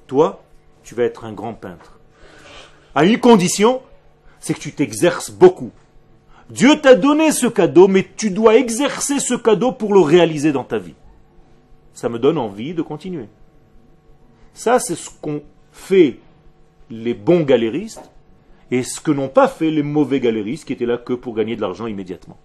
[0.07, 0.43] Toi,
[0.83, 1.99] tu vas être un grand peintre.
[2.95, 3.81] À une condition,
[4.39, 5.71] c'est que tu t'exerces beaucoup.
[6.49, 10.65] Dieu t'a donné ce cadeau, mais tu dois exercer ce cadeau pour le réaliser dans
[10.65, 10.95] ta vie.
[11.93, 13.27] Ça me donne envie de continuer.
[14.53, 16.19] Ça, c'est ce qu'ont fait
[16.89, 18.11] les bons galéristes
[18.69, 21.55] et ce que n'ont pas fait les mauvais galéristes qui étaient là que pour gagner
[21.55, 22.37] de l'argent immédiatement.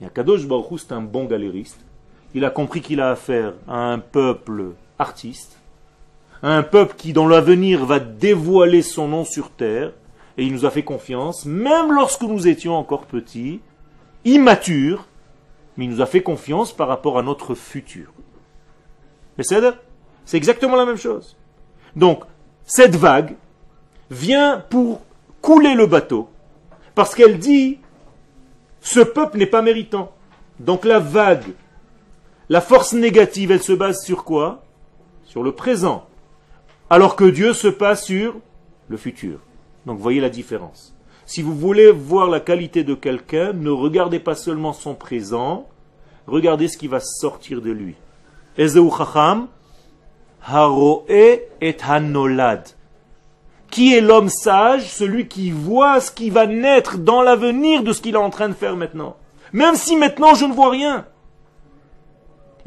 [0.00, 1.80] Et Akadosh Baruch c'est un bon galériste.
[2.34, 5.58] Il a compris qu'il a affaire à un peuple artiste,
[6.42, 9.92] à un peuple qui dans l'avenir va dévoiler son nom sur terre,
[10.36, 13.60] et il nous a fait confiance, même lorsque nous étions encore petits,
[14.24, 15.06] immatures,
[15.76, 18.12] mais il nous a fait confiance par rapport à notre futur.
[19.36, 21.36] Mais c'est exactement la même chose.
[21.96, 22.24] Donc,
[22.64, 23.34] cette vague
[24.10, 25.00] vient pour
[25.40, 26.28] couler le bateau,
[26.94, 27.78] parce qu'elle dit,
[28.80, 30.12] ce peuple n'est pas méritant.
[30.60, 31.52] Donc la vague,
[32.48, 34.62] la force négative, elle se base sur quoi?
[35.24, 36.06] Sur le présent.
[36.88, 38.36] Alors que Dieu se passe sur
[38.88, 39.40] le futur.
[39.84, 40.94] Donc voyez la différence.
[41.26, 45.66] Si vous voulez voir la qualité de quelqu'un, ne regardez pas seulement son présent,
[46.26, 47.96] regardez ce qui va sortir de lui.
[51.10, 52.66] et hanolad.
[53.70, 54.88] Qui est l'homme sage?
[54.88, 58.48] Celui qui voit ce qui va naître dans l'avenir de ce qu'il est en train
[58.48, 59.16] de faire maintenant.
[59.52, 61.04] Même si maintenant je ne vois rien.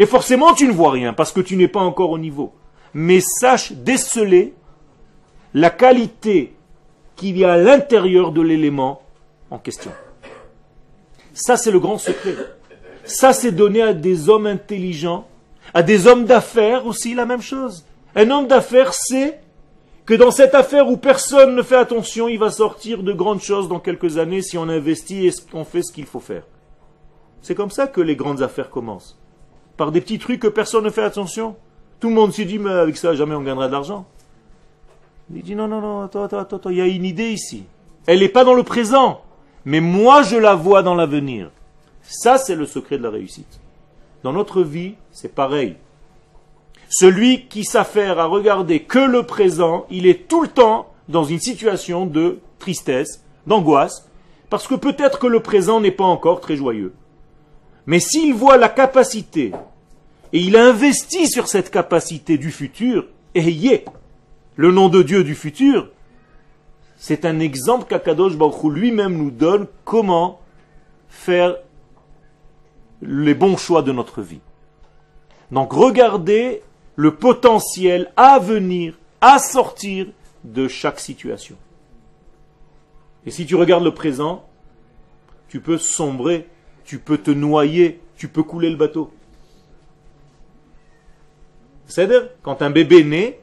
[0.01, 2.53] Et forcément tu ne vois rien parce que tu n'es pas encore au niveau.
[2.95, 4.55] Mais sache déceler
[5.53, 6.55] la qualité
[7.15, 9.03] qu'il y a à l'intérieur de l'élément
[9.51, 9.91] en question.
[11.35, 12.35] Ça, c'est le grand secret.
[13.03, 15.27] Ça, c'est donné à des hommes intelligents,
[15.71, 17.85] à des hommes d'affaires aussi la même chose.
[18.15, 19.39] Un homme d'affaires sait
[20.07, 23.69] que dans cette affaire où personne ne fait attention, il va sortir de grandes choses
[23.69, 26.47] dans quelques années si on investit et qu'on fait ce qu'il faut faire.
[27.43, 29.20] C'est comme ça que les grandes affaires commencent.
[29.77, 31.55] Par des petits trucs que personne ne fait attention.
[31.99, 34.05] Tout le monde se dit, mais avec ça, jamais on gagnera de l'argent.
[35.33, 37.63] Il dit non, non, non, attends, attends, attends, il y a une idée ici.
[38.05, 39.21] Elle n'est pas dans le présent,
[39.63, 41.51] mais moi je la vois dans l'avenir.
[42.01, 43.59] Ça, c'est le secret de la réussite.
[44.23, 45.77] Dans notre vie, c'est pareil.
[46.89, 51.39] Celui qui s'affaire à regarder que le présent, il est tout le temps dans une
[51.39, 54.09] situation de tristesse, d'angoisse,
[54.49, 56.93] parce que peut-être que le présent n'est pas encore très joyeux.
[57.85, 59.51] Mais s'il voit la capacité,
[60.33, 63.85] et il investit sur cette capacité du futur, est,
[64.55, 65.89] le nom de Dieu du futur,
[66.97, 70.39] c'est un exemple qu'Akadosh Baruch lui-même nous donne comment
[71.09, 71.55] faire
[73.01, 74.41] les bons choix de notre vie.
[75.51, 76.61] Donc regardez
[76.95, 80.07] le potentiel à venir, à sortir
[80.43, 81.55] de chaque situation.
[83.25, 84.45] Et si tu regardes le présent,
[85.47, 86.47] tu peux sombrer,
[86.83, 89.11] tu peux te noyer, tu peux couler le bateau.
[91.85, 93.41] C'est-à-dire, quand un bébé naît,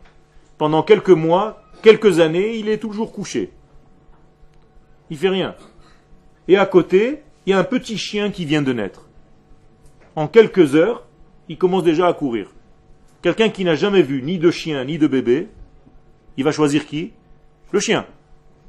[0.56, 3.50] pendant quelques mois, quelques années, il est toujours couché.
[5.10, 5.54] Il fait rien.
[6.48, 9.08] Et à côté, il y a un petit chien qui vient de naître.
[10.16, 11.06] En quelques heures,
[11.48, 12.50] il commence déjà à courir.
[13.22, 15.48] Quelqu'un qui n'a jamais vu ni de chien ni de bébé,
[16.36, 17.12] il va choisir qui?
[17.72, 18.06] Le chien.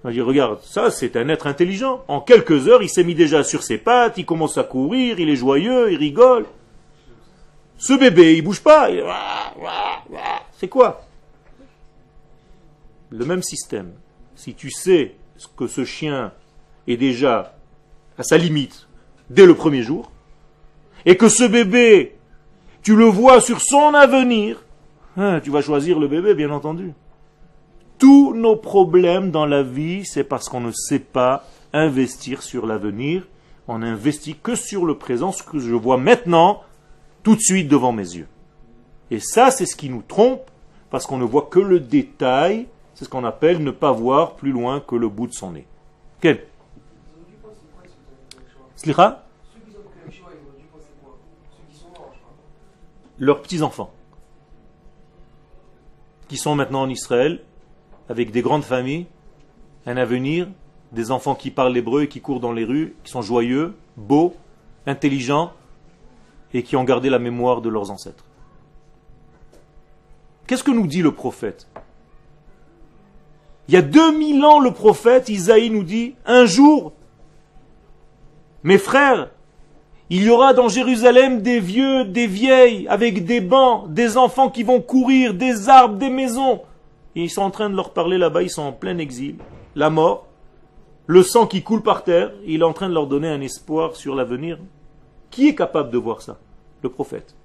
[0.04, 2.04] Il va dire, regarde, ça c'est un être intelligent.
[2.08, 5.30] En quelques heures, il s'est mis déjà sur ses pattes, il commence à courir, il
[5.30, 6.46] est joyeux, il rigole.
[7.78, 8.90] Ce bébé, il bouge pas.
[10.58, 11.06] C'est quoi?
[13.10, 13.92] Le même système.
[14.36, 15.16] Si tu sais
[15.58, 16.32] que ce chien
[16.88, 17.56] est déjà
[18.18, 18.88] à sa limite
[19.30, 20.12] dès le premier jour,
[21.06, 22.18] et que ce bébé,
[22.84, 24.64] tu le vois sur son avenir,
[25.18, 26.94] hein, tu vas choisir le bébé, bien entendu.
[28.00, 33.28] Tous nos problèmes dans la vie, c'est parce qu'on ne sait pas investir sur l'avenir.
[33.68, 36.64] On n'investit que sur le présent, ce que je vois maintenant,
[37.22, 38.28] tout de suite devant mes yeux.
[39.12, 40.50] Et ça, c'est ce qui nous trompe,
[40.90, 42.68] parce qu'on ne voit que le détail
[43.00, 45.66] c'est ce qu'on appelle ne pas voir plus loin que le bout de son nez.
[46.20, 46.46] Quel?
[48.76, 49.24] Slicha
[53.18, 53.94] Leurs petits-enfants,
[56.28, 57.42] qui sont maintenant en Israël,
[58.10, 59.06] avec des grandes familles,
[59.86, 60.48] un avenir,
[60.92, 64.36] des enfants qui parlent l'hébreu et qui courent dans les rues, qui sont joyeux, beaux,
[64.88, 65.52] intelligents,
[66.54, 68.26] et qui ont gardé la mémoire de leurs ancêtres.
[70.48, 71.68] Qu'est-ce que nous dit le prophète?
[73.68, 76.94] Il y a 2000 ans, le prophète Isaïe nous dit, un jour,
[78.64, 79.30] Mes frères,
[80.10, 84.64] il y aura dans Jérusalem des vieux, des vieilles, avec des bancs, des enfants qui
[84.64, 86.62] vont courir, des arbres, des maisons.
[87.24, 89.36] Ils sont en train de leur parler là-bas, ils sont en plein exil.
[89.76, 90.28] La mort,
[91.06, 93.96] le sang qui coule par terre, il est en train de leur donner un espoir
[93.96, 94.58] sur l'avenir.
[95.30, 96.38] Qui est capable de voir ça?
[96.82, 97.36] Le prophète.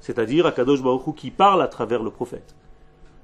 [0.00, 2.54] C'est-à-dire Akadosh Baruch Hu qui parle à travers le prophète.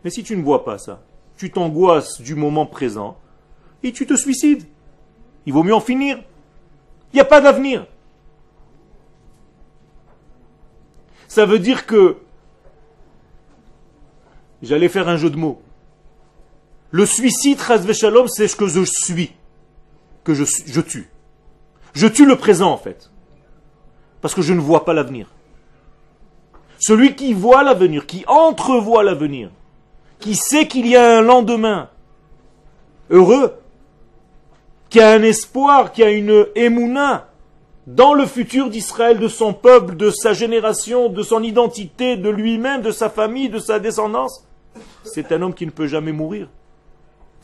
[0.05, 1.01] Mais si tu ne vois pas ça,
[1.37, 3.17] tu t'angoisses du moment présent
[3.83, 4.65] et tu te suicides.
[5.47, 6.19] Il vaut mieux en finir.
[7.13, 7.87] Il n'y a pas d'avenir.
[11.29, 12.19] Ça veut dire que
[14.63, 15.63] j'allais faire un jeu de mots.
[16.95, 17.59] Le suicide,
[17.93, 19.33] Shalom, c'est ce que je suis,
[20.23, 21.11] que je, je tue.
[21.93, 23.11] Je tue le présent en fait,
[24.21, 25.27] parce que je ne vois pas l'avenir.
[26.79, 29.51] Celui qui voit l'avenir, qui entrevoit l'avenir,
[30.21, 31.89] qui sait qu'il y a un lendemain
[33.11, 33.57] heureux,
[34.89, 37.29] qui a un espoir, qui a une émouna
[37.89, 42.83] dans le futur d'Israël, de son peuple, de sa génération, de son identité, de lui-même,
[42.83, 44.47] de sa famille, de sa descendance,
[45.03, 46.47] c'est un homme qui ne peut jamais mourir.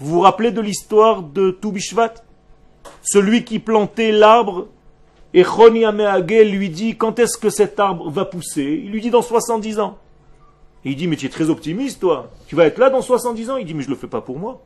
[0.00, 2.14] Vous vous rappelez de l'histoire de Toubishvat?
[3.02, 4.68] Celui qui plantait l'arbre,
[5.34, 5.84] et Choni
[6.50, 8.82] lui dit quand est-ce que cet arbre va pousser?
[8.84, 9.98] Il lui dit dans 70 ans.
[10.84, 12.30] Il dit mais tu es très optimiste toi.
[12.46, 13.56] Tu vas être là dans 70 ans?
[13.58, 14.62] Il dit mais je ne le fais pas pour moi.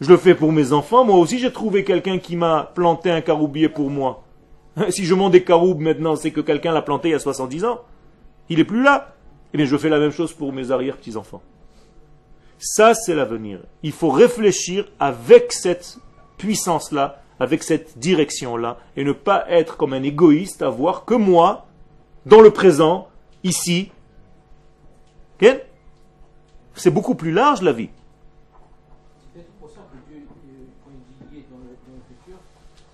[0.00, 1.04] Je le fais pour mes enfants.
[1.04, 4.24] Moi aussi j'ai trouvé quelqu'un qui m'a planté un caroubier pour moi.
[4.88, 7.64] Si je monte des caroubes maintenant, c'est que quelqu'un l'a planté il y a 70
[7.66, 7.80] ans.
[8.48, 9.14] Il n'est plus là.
[9.52, 11.42] Eh bien je fais la même chose pour mes arrière-petits-enfants.
[12.60, 13.60] Ça, c'est l'avenir.
[13.82, 15.96] Il faut réfléchir avec cette
[16.36, 21.66] puissance-là, avec cette direction-là, et ne pas être comme un égoïste à voir que moi,
[22.26, 23.08] dans le présent,
[23.42, 23.90] ici.
[26.74, 27.88] C'est beaucoup plus large la vie.
[29.34, 32.36] C'est pour ça que Dieu, quand il dit dans le, dans le futur,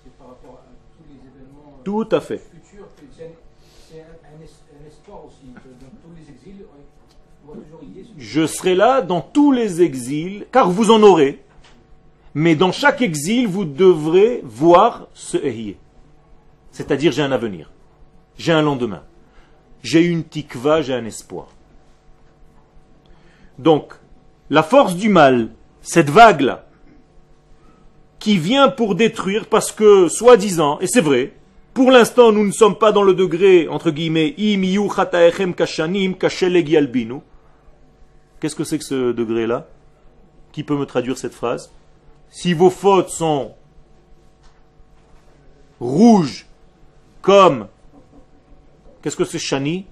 [0.03, 2.37] c'est par rapport à tous les événements euh, Tout à fait.
[2.39, 2.87] futurs.
[2.95, 3.29] que C'est un,
[3.89, 5.51] c'est un- un es- un espoir aussi.
[5.55, 6.65] que Dans tous les exils,
[7.45, 8.16] on va toujours y être.
[8.29, 11.39] Je serai là dans tous les exils, car vous en aurez.
[12.33, 15.77] Mais dans chaque exil, vous devrez voir ce Ehyeh.
[16.71, 17.71] C'est-à-dire, j'ai un avenir.
[18.37, 19.03] J'ai un lendemain.
[19.81, 21.47] J'ai une tikva, j'ai un espoir.
[23.57, 23.93] Donc,
[24.49, 25.47] la force du mal,
[25.81, 26.67] cette vague-là,
[28.19, 31.31] qui vient pour détruire parce que, soi-disant, et c'est vrai,
[31.73, 34.89] pour l'instant, nous ne sommes pas dans le degré, entre guillemets, im yu
[35.55, 37.21] kashanim kasheleg yalbinu.
[38.39, 39.67] Qu'est-ce que c'est que ce degré-là
[40.51, 41.71] Qui peut me traduire cette phrase
[42.29, 43.55] Si vos fautes sont
[45.79, 46.45] rouges
[47.21, 47.67] comme...
[49.01, 49.85] Qu'est-ce que c'est shani?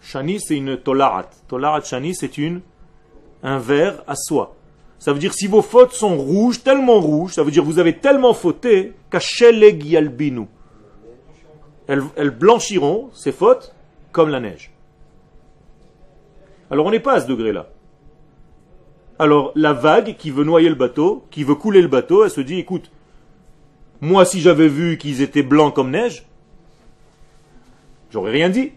[0.00, 1.30] Shani, c'est une tolarat.
[1.48, 2.30] Tolarat shani, c'est
[3.42, 4.54] un verre à soie.
[4.98, 7.98] Ça veut dire si vos fautes sont rouges, tellement rouges, ça veut dire vous avez
[7.98, 10.46] tellement fauté, kasheleg yalbinu.
[11.88, 13.74] Elles blanchiront, ces fautes,
[14.12, 14.72] comme la neige.
[16.70, 17.68] Alors on n'est pas à ce degré-là.
[19.18, 22.40] Alors la vague qui veut noyer le bateau, qui veut couler le bateau, elle se
[22.40, 22.90] dit, écoute,
[24.00, 26.26] moi si j'avais vu qu'ils étaient blancs comme neige,
[28.10, 28.72] j'aurais rien dit.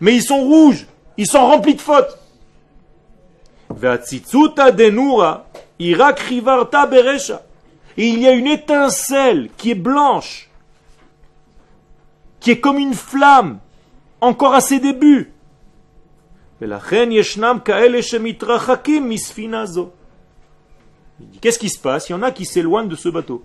[0.00, 2.18] Mais ils sont rouges, ils sont remplis de fautes.
[7.96, 10.50] Et il y a une étincelle qui est blanche,
[12.40, 13.58] qui est comme une flamme,
[14.20, 15.31] encore à ses débuts.
[21.40, 22.08] Qu'est-ce qui se passe?
[22.08, 23.44] Il y en a qui s'éloignent de ce bateau.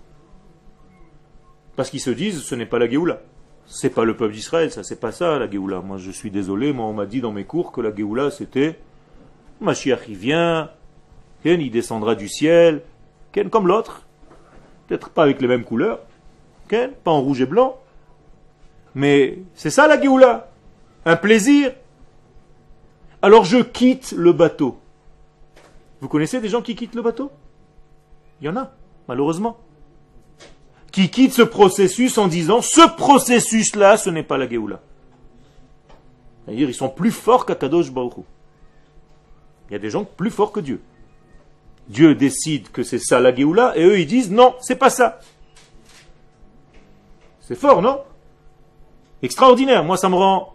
[1.76, 3.20] Parce qu'ils se disent, ce n'est pas la Géoula.
[3.66, 5.80] C'est pas le peuple d'Israël, ça, c'est pas ça la Géoula.
[5.80, 8.78] Moi, je suis désolé, moi, on m'a dit dans mes cours que la Géoula, c'était
[9.60, 10.70] Mashiach, il vient,
[11.44, 12.82] il descendra du ciel,
[13.32, 14.06] Ken, comme l'autre.
[14.86, 16.00] Peut-être pas avec les mêmes couleurs,
[16.68, 17.78] pas en rouge et blanc.
[18.94, 20.50] Mais c'est ça la Géoula.
[21.04, 21.72] Un plaisir.
[23.22, 24.78] Alors je quitte le bateau.
[26.00, 27.30] Vous connaissez des gens qui quittent le bateau?
[28.40, 28.72] Il y en a,
[29.08, 29.58] malheureusement.
[30.92, 34.80] Qui quittent ce processus en disant ce processus-là, ce n'est pas la Géoula.
[36.44, 38.24] C'est-à-dire, ils sont plus forts qu'Akadosh Baruch.
[39.68, 40.80] Il y a des gens plus forts que Dieu.
[41.88, 45.20] Dieu décide que c'est ça la Géoula, et eux ils disent non, c'est pas ça.
[47.40, 48.02] C'est fort, non?
[49.22, 49.82] Extraordinaire.
[49.84, 50.54] Moi, ça me rend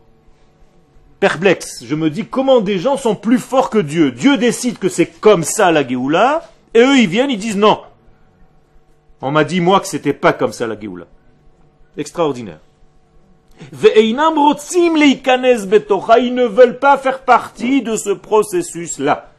[1.23, 1.85] perplexe.
[1.85, 4.11] Je me dis comment des gens sont plus forts que Dieu.
[4.11, 6.43] Dieu décide que c'est comme ça la Géoula,
[6.73, 7.79] et eux ils viennent, ils disent non.
[9.21, 11.05] On m'a dit moi que c'était pas comme ça la Géoula.
[11.95, 12.59] Extraordinaire.
[13.71, 19.31] Ils ne veulent pas faire partie de ce processus-là.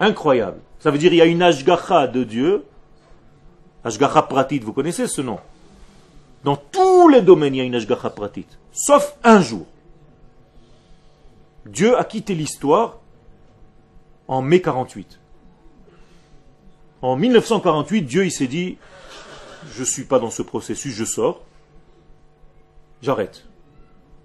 [0.00, 0.60] Incroyable.
[0.78, 2.64] Ça veut dire il y a une ashgacha de Dieu.
[3.84, 5.38] Ashgacha pratit, vous connaissez ce nom
[6.44, 6.56] Dans
[7.04, 8.46] tous les domaines, il y a une ashgacha pratit.
[8.72, 9.66] Sauf un jour.
[11.66, 12.96] Dieu a quitté l'histoire
[14.26, 15.20] en mai 48.
[17.02, 18.78] En 1948, Dieu il s'est dit,
[19.74, 21.42] je ne suis pas dans ce processus, je sors,
[23.02, 23.44] j'arrête.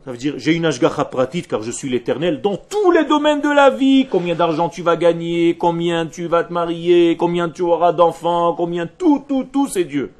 [0.06, 3.42] Ça veut dire, j'ai une ashgacha pratique car je suis l'éternel dans tous les domaines
[3.42, 4.08] de la vie.
[4.10, 8.88] Combien d'argent tu vas gagner, combien tu vas te marier, combien tu auras d'enfants, combien
[8.88, 10.14] tout, tout, tout, c'est Dieu.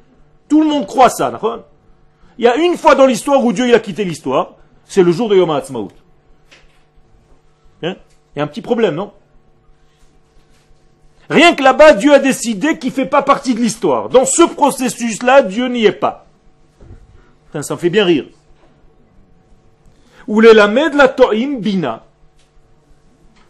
[0.46, 1.69] Tout le monde croit ça, d'accord?
[2.40, 4.54] Il y a une fois dans l'histoire où Dieu a quitté l'histoire,
[4.86, 5.92] c'est le jour de Yom HaAtzmaut.
[7.82, 7.96] Hein?
[8.34, 9.12] Il y a un petit problème, non?
[11.28, 14.08] Rien que là-bas, Dieu a décidé qu'il ne fait pas partie de l'histoire.
[14.08, 16.26] Dans ce processus-là, Dieu n'y est pas.
[17.52, 18.24] ça me fait bien rire.
[20.26, 22.06] Ou les la to'im bina.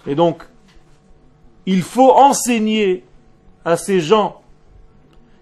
[0.05, 0.43] Et donc,
[1.65, 3.05] il faut enseigner
[3.65, 4.43] à ces gens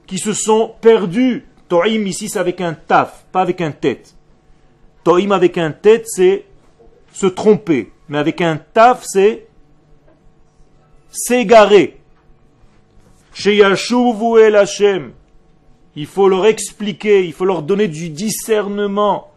[0.07, 1.48] qui se sont perdus.
[1.69, 4.15] To'im ici, c'est avec un taf, pas avec un tête.
[5.05, 6.47] To'im avec un tête, c'est
[7.13, 7.93] se tromper.
[8.09, 9.47] Mais avec un taf, c'est
[11.11, 12.01] s'égarer.
[13.33, 15.13] Chez El Hashem.
[15.95, 19.33] Il faut leur expliquer, il faut leur donner du discernement.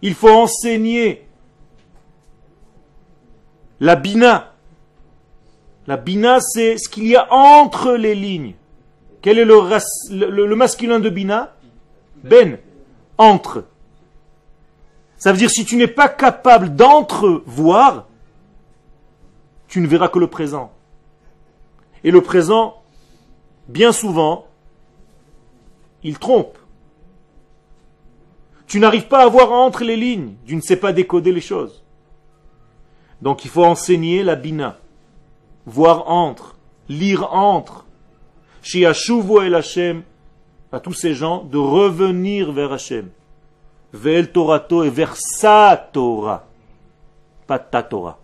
[0.00, 1.26] Il faut enseigner.
[3.80, 4.52] La bina.
[5.86, 8.54] La bina, c'est ce qu'il y a entre les lignes.
[9.22, 9.58] Quel est le,
[10.10, 11.54] le, masculin de bina?
[12.24, 12.58] Ben.
[13.16, 13.64] Entre.
[15.16, 18.06] Ça veut dire si tu n'es pas capable d'entrevoir,
[19.68, 20.72] tu ne verras que le présent.
[22.02, 22.82] Et le présent,
[23.68, 24.46] bien souvent,
[26.02, 26.58] il trompe.
[28.66, 31.82] Tu n'arrives pas à voir entre les lignes, tu ne sais pas décoder les choses.
[33.22, 34.78] Donc il faut enseigner la bina,
[35.66, 36.56] voir entre,
[36.88, 37.86] lire entre.
[38.62, 40.02] Shiashuvo el Hashem,
[40.74, 43.08] à tous ces gens, de revenir vers Hashem.
[43.92, 46.44] Ve'el Torato et vers sa Torah,
[47.46, 48.18] pas ta Torah.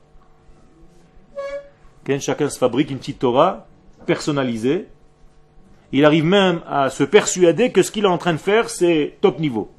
[2.18, 3.66] Chacun se fabrique une petite Torah
[4.04, 4.88] personnalisée.
[5.92, 9.16] Il arrive même à se persuader que ce qu'il est en train de faire, c'est
[9.20, 9.70] top niveau.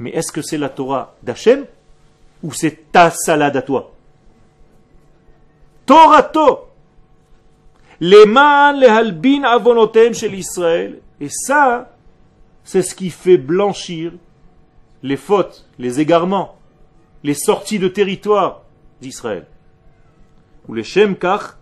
[0.00, 1.66] Mais est-ce que c'est la Torah d'Hachem
[2.42, 3.92] ou c'est ta salade à toi?
[5.86, 6.68] Torato.
[8.00, 10.98] man lehalbin avonotem chez l'Israël.
[11.20, 11.94] Et ça,
[12.64, 14.12] c'est ce qui fait blanchir
[15.02, 16.56] les fautes, les égarements,
[17.22, 18.62] les sorties de territoire
[19.00, 19.46] d'Israël.
[20.68, 21.56] Ou les Shem Kach,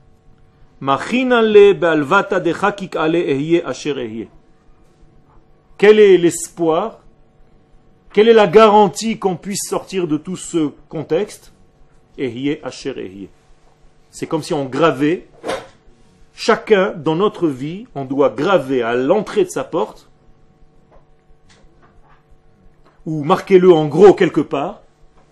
[5.78, 7.00] quel est l'espoir?
[8.12, 11.52] Quelle est la garantie qu'on puisse sortir de tout ce contexte?
[14.10, 15.26] C'est comme si on gravait,
[16.38, 20.08] chacun dans notre vie, on doit graver à l'entrée de sa porte,
[23.04, 24.82] ou marquez-le en gros quelque part,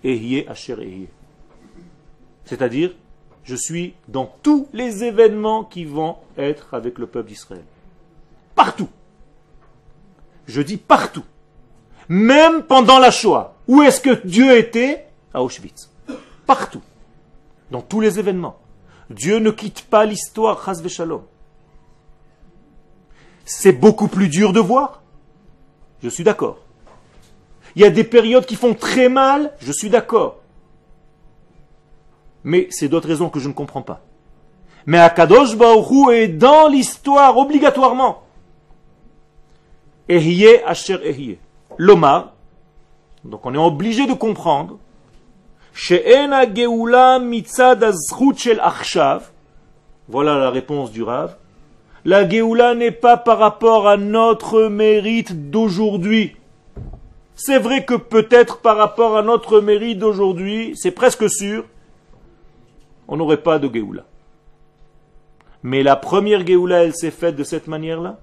[0.02, 1.08] Ehye Asher.
[2.44, 2.92] C'est-à-dire,
[3.44, 7.64] je suis dans tous les événements qui vont être avec le peuple d'Israël.
[8.56, 8.88] Partout.
[10.46, 11.24] Je dis partout.
[12.08, 13.54] Même pendant la Shoah.
[13.68, 15.06] Où est-ce que Dieu était?
[15.32, 15.88] À Auschwitz.
[16.46, 16.82] Partout.
[17.70, 18.58] Dans tous les événements.
[19.10, 21.22] Dieu ne quitte pas l'histoire, chas shalom.
[23.44, 25.02] C'est beaucoup plus dur de voir.
[26.02, 26.58] Je suis d'accord.
[27.76, 30.40] Il y a des périodes qui font très mal, je suis d'accord.
[32.42, 34.00] Mais c'est d'autres raisons que je ne comprends pas.
[34.86, 38.22] Mais Akadosh Baruch est dans l'histoire obligatoirement.
[40.08, 41.38] Ehiye Asher Ehiye.
[41.76, 42.32] L'Omar,
[43.24, 44.78] donc on est obligé de comprendre
[50.08, 51.36] voilà la réponse du Rav.
[52.06, 56.34] La Géoula n'est pas par rapport à notre mérite d'aujourd'hui.
[57.34, 61.66] C'est vrai que peut-être par rapport à notre mérite d'aujourd'hui, c'est presque sûr,
[63.06, 64.04] on n'aurait pas de Géoula.
[65.62, 68.18] Mais la première Géoula, elle s'est faite de cette manière-là?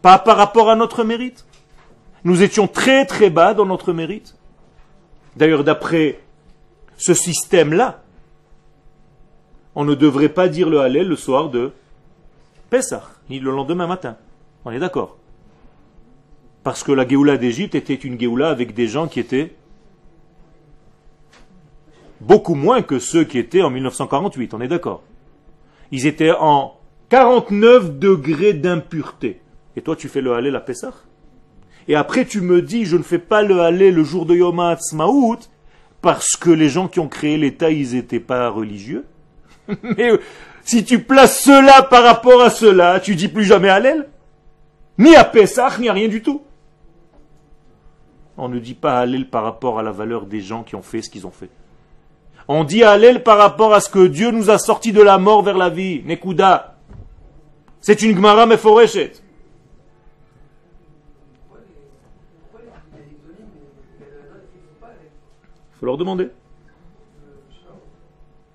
[0.00, 1.44] Pas par rapport à notre mérite?
[2.24, 4.36] Nous étions très très bas dans notre mérite?
[5.36, 6.20] D'ailleurs, d'après
[6.96, 8.02] ce système-là,
[9.74, 11.72] on ne devrait pas dire le Hallel le soir de
[12.70, 14.16] Pessah, ni le lendemain matin.
[14.64, 15.16] On est d'accord.
[16.62, 19.54] Parce que la Géoula d'Égypte était une Géoula avec des gens qui étaient
[22.20, 25.02] beaucoup moins que ceux qui étaient en 1948, on est d'accord.
[25.90, 26.78] Ils étaient en
[27.10, 29.40] 49 degrés d'impureté.
[29.76, 30.94] Et toi, tu fais le Hallel à Pessah?
[31.88, 34.60] Et après tu me dis, je ne fais pas le aller le jour de Yom
[34.60, 35.38] HaAtzmaut,
[36.00, 39.06] parce que les gens qui ont créé l'État, ils n'étaient pas religieux.
[39.82, 40.10] Mais
[40.64, 44.08] Si tu places cela par rapport à cela, tu dis plus jamais Hallel.
[44.96, 46.42] Ni à Pessah, ni à rien du tout.
[48.38, 51.02] On ne dit pas Hallel par rapport à la valeur des gens qui ont fait
[51.02, 51.50] ce qu'ils ont fait.
[52.48, 55.42] On dit Hallel par rapport à ce que Dieu nous a sorti de la mort
[55.42, 56.02] vers la vie.
[56.04, 56.76] Nekuda.
[57.80, 59.12] C'est une Gemara Meforeshet.
[65.84, 66.30] Faut leur demander.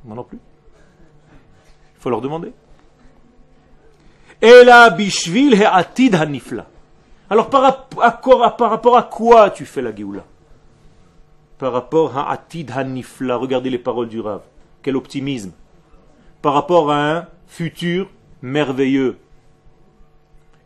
[0.03, 0.39] Moi non plus.
[1.95, 2.51] Il faut leur demander.
[7.29, 7.65] Alors par,
[8.01, 10.23] à par rapport à quoi tu fais la Géoula
[11.59, 13.35] Par rapport à Atid hanifla.
[13.35, 14.41] Regardez les paroles du Rav.
[14.81, 15.51] Quel optimisme.
[16.41, 18.09] Par rapport à un futur
[18.41, 19.19] merveilleux.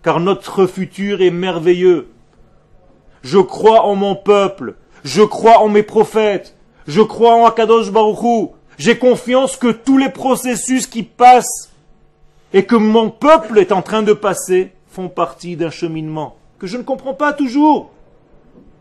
[0.02, 2.08] Car notre futur est merveilleux.
[3.22, 4.76] Je crois en mon peuple.
[5.04, 6.53] Je crois en mes prophètes.
[6.88, 8.52] Je crois en Akadosh Baruchou.
[8.78, 11.72] J'ai confiance que tous les processus qui passent
[12.54, 16.78] et que mon peuple est en train de passer font partie d'un cheminement que je
[16.78, 17.92] ne comprends pas toujours.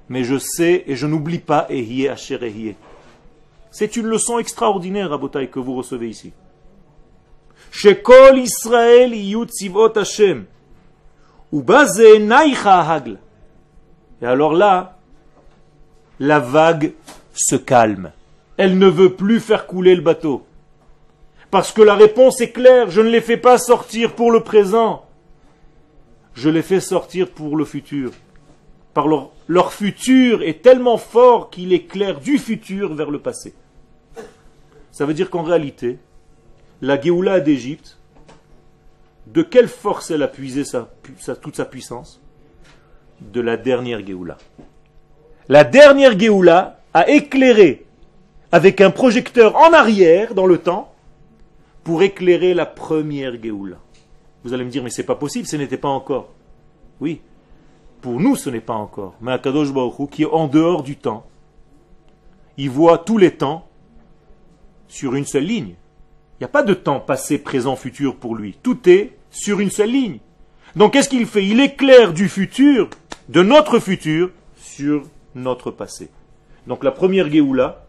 [0.09, 2.77] Mais je sais et je n'oublie pas Ehiyeh Asher.
[3.73, 6.33] C'est une leçon extraordinaire, Rabotai, que vous recevez ici.
[7.73, 9.13] Shekol Israël
[9.97, 10.47] Hashem.
[14.23, 14.99] Et alors là,
[16.21, 16.93] la vague
[17.33, 18.13] se calme.
[18.57, 20.47] Elle ne veut plus faire couler le bateau.
[21.51, 25.05] Parce que la réponse est claire, je ne les fais pas sortir pour le présent.
[26.35, 28.13] Je les fais sortir pour le futur.
[28.95, 29.07] Par
[29.49, 33.55] leur, futur est tellement fort qu'il éclaire du futur vers le passé.
[34.91, 35.99] Ça veut dire qu'en réalité,
[36.81, 37.99] la Géoula d'Égypte,
[39.27, 40.63] de quelle force elle a puisé
[41.43, 42.21] toute sa puissance?
[43.21, 44.37] De la dernière Géoula.
[45.49, 47.85] La dernière Géoula a éclairé
[48.51, 50.93] avec un projecteur en arrière dans le temps
[51.85, 53.79] pour éclairer la première Géoula.
[54.45, 56.31] Vous allez me dire, mais c'est pas possible, ce n'était pas encore.
[57.01, 57.21] Oui,
[58.01, 59.15] pour nous ce n'est pas encore.
[59.21, 61.25] Mais Akadosh Baruch Hu, qui est en dehors du temps,
[62.57, 63.67] il voit tous les temps
[64.89, 65.75] sur une seule ligne.
[66.39, 68.59] Il n'y a pas de temps passé, présent, futur pour lui.
[68.63, 70.19] Tout est sur une seule ligne.
[70.77, 71.47] Donc qu'est-ce qu'il fait?
[71.47, 72.91] Il éclaire du futur,
[73.29, 76.11] de notre futur, sur notre passé.
[76.67, 77.85] Donc la première Géoula,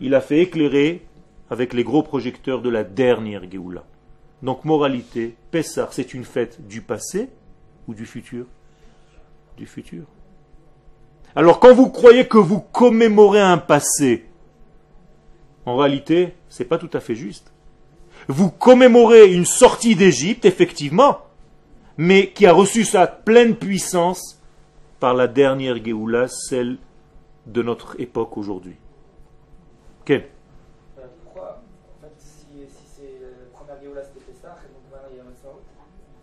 [0.00, 1.02] il a fait éclairer
[1.50, 3.84] avec les gros projecteurs de la dernière Géoula.
[4.42, 7.28] Donc moralité, Pessah, c'est une fête du passé
[7.86, 8.46] ou du futur?
[9.56, 10.04] Du futur.
[11.36, 14.26] Alors quand vous croyez que vous commémorez un passé,
[15.66, 17.52] en réalité, c'est pas tout à fait juste.
[18.28, 21.18] Vous commémorez une sortie d'Égypte, effectivement,
[21.96, 24.40] mais qui a reçu sa pleine puissance
[24.98, 26.78] par la dernière Géoula, celle
[27.52, 28.76] de notre époque aujourd'hui.
[30.04, 30.22] Ken
[30.98, 31.62] Euh, Pourquoi,
[31.98, 35.20] en fait, si, si c'est la première Géoula c'était Pessah, et donc maintenant il y
[35.20, 35.60] a Matzot,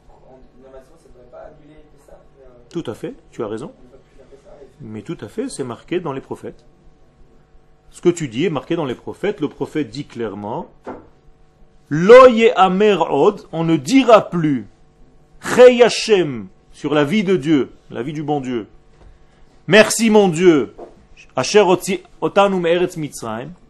[0.09, 3.47] en Yom Matzot, ça ne devrait pas annuler Pessah mais, Tout à fait, tu as
[3.47, 3.71] raison.
[4.80, 6.65] Mais tout à fait, c'est marqué dans les prophètes.
[7.89, 9.41] Ce que tu dis est marqué dans les prophètes.
[9.41, 10.67] Le prophète dit clairement
[11.89, 14.67] Lo ye'amer od, on ne dira plus
[15.41, 18.67] Chei Hashem sur la vie de Dieu, la vie du bon Dieu.
[19.67, 20.75] Merci mon Dieu,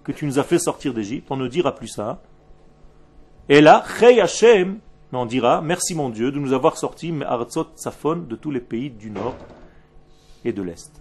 [0.04, 1.28] que tu nous as fait sortir d'Égypte.
[1.30, 2.22] On ne dira plus ça.
[3.50, 4.80] Et là, Chei Hashem,
[5.12, 8.62] mais on dira merci mon Dieu de nous avoir sortis me'arzot Safon de tous les
[8.62, 9.36] pays du nord
[10.46, 10.92] et de l'Est.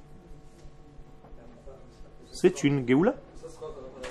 [2.33, 3.15] C'est une Géoula.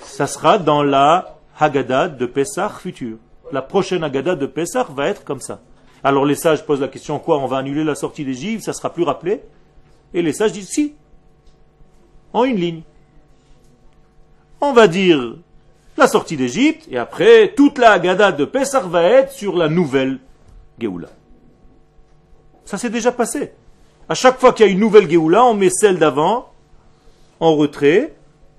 [0.00, 3.18] Ça sera dans la Haggadah de Pessah future.
[3.52, 5.60] La prochaine Haggadah de Pessah va être comme ça.
[6.02, 8.90] Alors les sages posent la question quoi On va annuler la sortie d'Égypte, ça sera
[8.92, 9.42] plus rappelé?
[10.14, 10.94] Et les sages disent si.
[12.36, 12.82] En une ligne.
[14.60, 15.36] On va dire
[15.96, 20.18] la sortie d'Égypte et après toute la Haggadah de Pessah va être sur la nouvelle
[20.78, 21.08] Géoula.
[22.66, 23.52] Ça s'est déjà passé.
[24.06, 26.52] À chaque fois qu'il y a une nouvelle Géoula, on met celle d'avant
[27.40, 28.14] en retrait,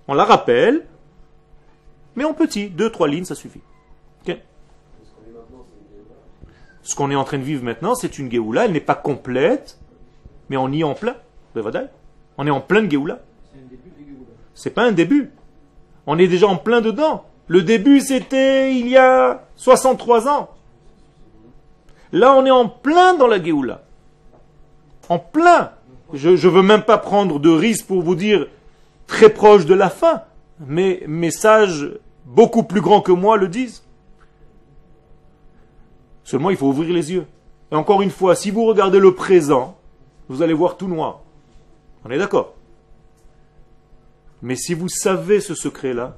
[0.08, 0.84] on la rappelle,
[2.16, 3.62] mais en petit, deux, trois lignes, ça suffit.
[6.82, 9.78] Ce qu'on est en train de vivre maintenant, c'est une Géoula, elle n'est pas complète,
[10.50, 11.16] mais on y est en plein.
[12.38, 13.20] On est en pleine Géoula.
[13.52, 14.32] C'est un début de Géoula.
[14.58, 15.30] C'est pas un début.
[16.08, 17.26] On est déjà en plein dedans.
[17.48, 20.50] Le début, c'était il y a 63 ans.
[22.12, 23.84] Là, on est en plein dans la Géoula.
[25.10, 25.74] En plein.
[26.12, 28.48] Je ne veux même pas prendre de risque pour vous dire
[29.06, 30.24] très proche de la fin.
[30.60, 31.92] Mais mes sages,
[32.26, 33.84] beaucoup plus grands que moi, le disent.
[36.24, 37.28] Seulement, il faut ouvrir les yeux.
[37.72, 39.78] Et encore une fois, si vous regardez le présent,
[40.30, 41.20] vous allez voir tout noir.
[42.04, 42.57] On est d'accord
[44.42, 46.18] mais si vous savez ce secret-là,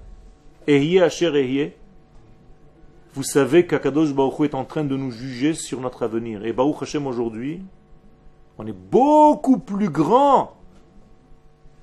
[3.13, 6.45] vous savez qu'Akadosh Baruch est en train de nous juger sur notre avenir.
[6.45, 7.61] Et Baruch Hashem aujourd'hui,
[8.57, 10.55] on est beaucoup plus grand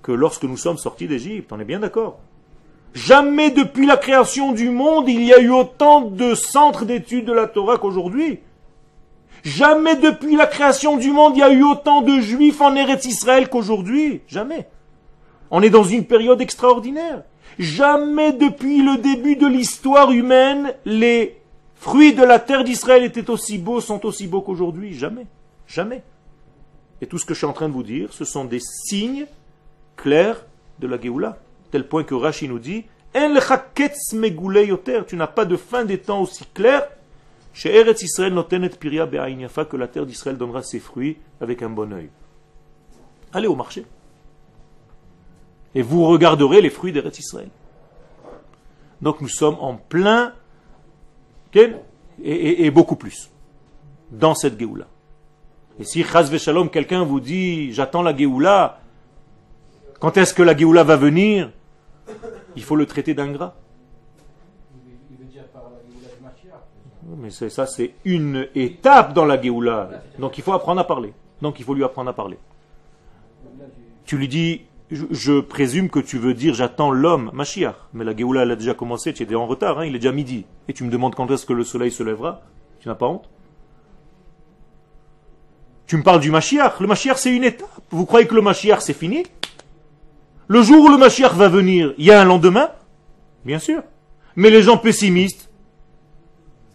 [0.03, 1.51] que lorsque nous sommes sortis d'Égypte.
[1.53, 2.21] On est bien d'accord.
[2.95, 7.33] Jamais depuis la création du monde, il y a eu autant de centres d'études de
[7.33, 8.39] la Torah qu'aujourd'hui.
[9.43, 13.05] Jamais depuis la création du monde, il y a eu autant de juifs en Eretz
[13.05, 14.23] Israël qu'aujourd'hui.
[14.29, 14.69] Jamais.
[15.51, 17.23] On est dans une période extraordinaire.
[17.59, 21.39] Jamais depuis le début de l'histoire humaine, les
[21.75, 24.95] fruits de la terre d'Israël étaient aussi beaux, sont aussi beaux qu'aujourd'hui.
[24.95, 25.27] Jamais.
[25.67, 26.03] Jamais.
[27.01, 29.27] Et tout ce que je suis en train de vous dire, ce sont des signes
[29.97, 30.45] clairs
[30.79, 31.39] de la Géoula.
[31.71, 32.85] Tel point que Rashi nous dit,
[35.07, 36.87] tu n'as pas de fin des temps aussi clair
[37.55, 41.93] chez Eretz Israël notenet piria que la terre d'Israël donnera ses fruits avec un bon
[41.95, 42.11] oeil.
[43.33, 43.87] Allez au marché
[45.77, 47.51] et vous regarderez les fruits d'Eretz Israël.
[49.03, 50.33] Donc nous sommes en plein,
[52.23, 53.31] et, beaucoup plus,
[54.11, 54.87] dans cette Géoula.
[55.79, 58.81] Et si Chaz Shalom, quelqu'un vous dit, j'attends la Géoula,
[60.01, 61.51] quand est-ce que la Géoula va venir?
[62.57, 63.55] Il faut le traiter d'ingrat.
[67.19, 69.91] Mais ça, c'est une étape dans la Géoula.
[70.19, 71.13] Donc il faut apprendre à parler.
[71.43, 72.39] Donc il faut lui apprendre à parler.
[74.07, 77.75] Tu lui dis, je, présume que tu veux dire j'attends l'homme, Mashiach.
[77.93, 80.13] Mais la Géoula, elle a déjà commencé, tu étais en retard, hein, il est déjà
[80.13, 80.45] midi.
[80.69, 82.43] Et tu me demandes quand est-ce que le soleil se lèvera?
[82.81, 83.29] Tu n'as pas honte?
[85.87, 86.81] Tu me parles du Mashiach.
[86.81, 87.69] Le Mashiach, c'est une étape.
[87.91, 89.25] Vous croyez que le Mashiach, c'est fini?
[90.49, 92.71] Le jour où le Mashiach va venir, il y a un lendemain?
[93.45, 93.83] Bien sûr.
[94.37, 95.51] Mais les gens pessimistes,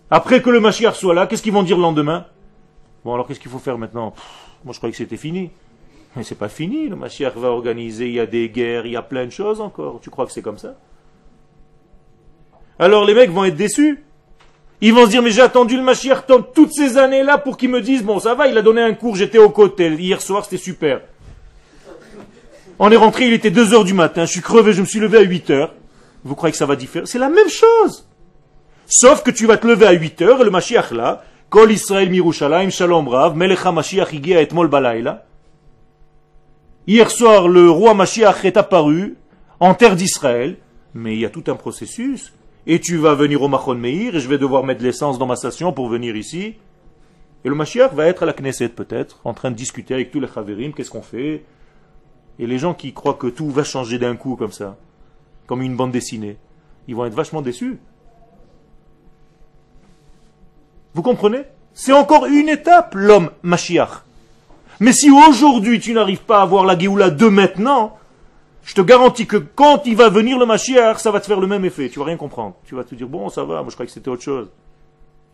[0.10, 2.26] après que le Mashiach soit là, qu'est-ce qu'ils vont dire le lendemain?
[3.06, 4.14] Bon, alors qu'est-ce qu'il faut faire maintenant?
[4.64, 5.52] Moi, je croyais que c'était fini.
[6.16, 8.98] Mais c'est pas fini, le Mashiach va organiser, il y a des guerres, il y
[8.98, 10.00] a plein de choses encore.
[10.02, 10.76] Tu crois que c'est comme ça?
[12.78, 14.04] Alors les mecs vont être déçus.
[14.82, 17.82] Ils vont se dire, mais j'ai attendu le Mashiach toutes ces années-là pour qu'ils me
[17.82, 20.58] disent, bon ça va, il a donné un cours, j'étais au côté, hier soir c'était
[20.58, 21.02] super.
[22.80, 25.00] On est rentré, il était 2 heures du matin, je suis crevé, je me suis
[25.00, 25.76] levé à 8 heures.
[26.24, 27.06] Vous croyez que ça va différer?
[27.06, 28.08] C'est la même chose.
[28.88, 32.10] Sauf que tu vas te lever à 8 heures, et le Mashiach là, Kol Israël
[32.10, 35.26] Mirushalayim Shalom Rav, Melecha Mashiach Igia Etmol Balayla,
[36.88, 39.16] Hier soir, le roi Mashiach est apparu
[39.60, 40.58] en terre d'Israël,
[40.96, 42.34] mais il y a tout un processus.
[42.68, 45.36] Et tu vas venir au Machon Meir, et je vais devoir mettre l'essence dans ma
[45.36, 46.56] station pour venir ici.
[47.44, 50.20] Et le Mashiach va être à la Knesset peut-être, en train de discuter avec tous
[50.20, 51.44] les Chaverim, qu'est-ce qu'on fait.
[52.40, 54.78] Et les gens qui croient que tout va changer d'un coup comme ça,
[55.48, 56.38] comme une bande dessinée,
[56.88, 57.80] ils vont être vachement déçus.
[60.94, 61.44] Vous comprenez?
[61.74, 64.04] C'est encore une étape, l'homme Mashiach.
[64.82, 68.00] Mais si aujourd'hui tu n'arrives pas à voir la Géoula de maintenant,
[68.64, 71.46] je te garantis que quand il va venir le Mashiach, ça va te faire le
[71.46, 71.88] même effet.
[71.88, 72.56] Tu vas rien comprendre.
[72.66, 74.50] Tu vas te dire, bon, ça va, moi je croyais que c'était autre chose.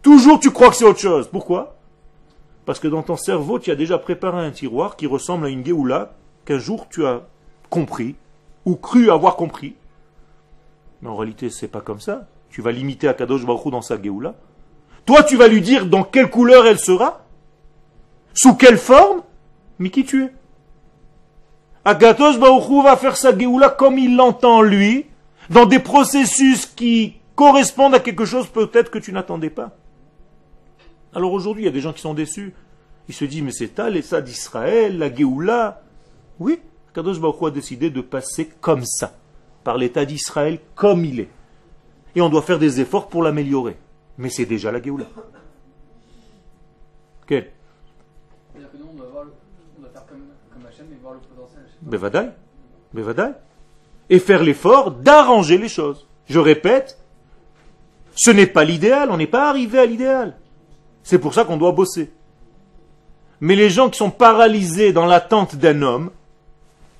[0.01, 1.29] Toujours tu crois que c'est autre chose.
[1.31, 1.77] Pourquoi?
[2.65, 5.65] Parce que dans ton cerveau, tu as déjà préparé un tiroir qui ressemble à une
[5.65, 6.11] Géoula
[6.43, 7.21] qu'un jour tu as
[7.69, 8.15] compris,
[8.65, 9.75] ou cru avoir compris.
[11.01, 12.27] Mais en réalité, c'est pas comme ça.
[12.49, 14.35] Tu vas limiter Akadosh Baruch dans sa Géoula.
[15.05, 17.21] Toi, tu vas lui dire dans quelle couleur elle sera,
[18.33, 19.21] sous quelle forme,
[19.79, 20.33] mais qui tu es?
[21.85, 25.05] Agatos Baruchou va faire sa Géoula comme il l'entend lui,
[25.49, 29.77] dans des processus qui correspondent à quelque chose peut-être que tu n'attendais pas.
[31.13, 32.53] Alors aujourd'hui, il y a des gens qui sont déçus.
[33.07, 35.81] Ils se disent, mais c'est ça l'État d'Israël, la Géoula.
[36.39, 36.59] Oui,
[36.93, 39.15] Kadosh Baruch a décidé de passer comme ça,
[39.63, 41.29] par l'État d'Israël comme il est.
[42.15, 43.77] Et on doit faire des efforts pour l'améliorer.
[44.17, 45.05] Mais c'est déjà la Géoula.
[51.89, 52.33] Quel
[54.09, 56.07] et faire l'effort d'arranger les choses.
[56.27, 56.97] Je répète,
[58.15, 60.37] ce n'est pas l'idéal, on n'est pas arrivé à l'idéal.
[61.03, 62.11] C'est pour ça qu'on doit bosser.
[63.39, 66.11] Mais les gens qui sont paralysés dans l'attente d'un homme,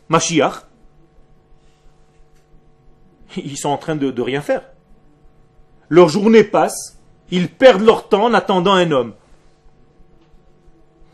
[0.09, 0.65] Mashiach,
[3.37, 4.63] ils sont en train de, de rien faire.
[5.89, 6.99] Leur journée passe,
[7.31, 9.13] ils perdent leur temps en attendant un homme.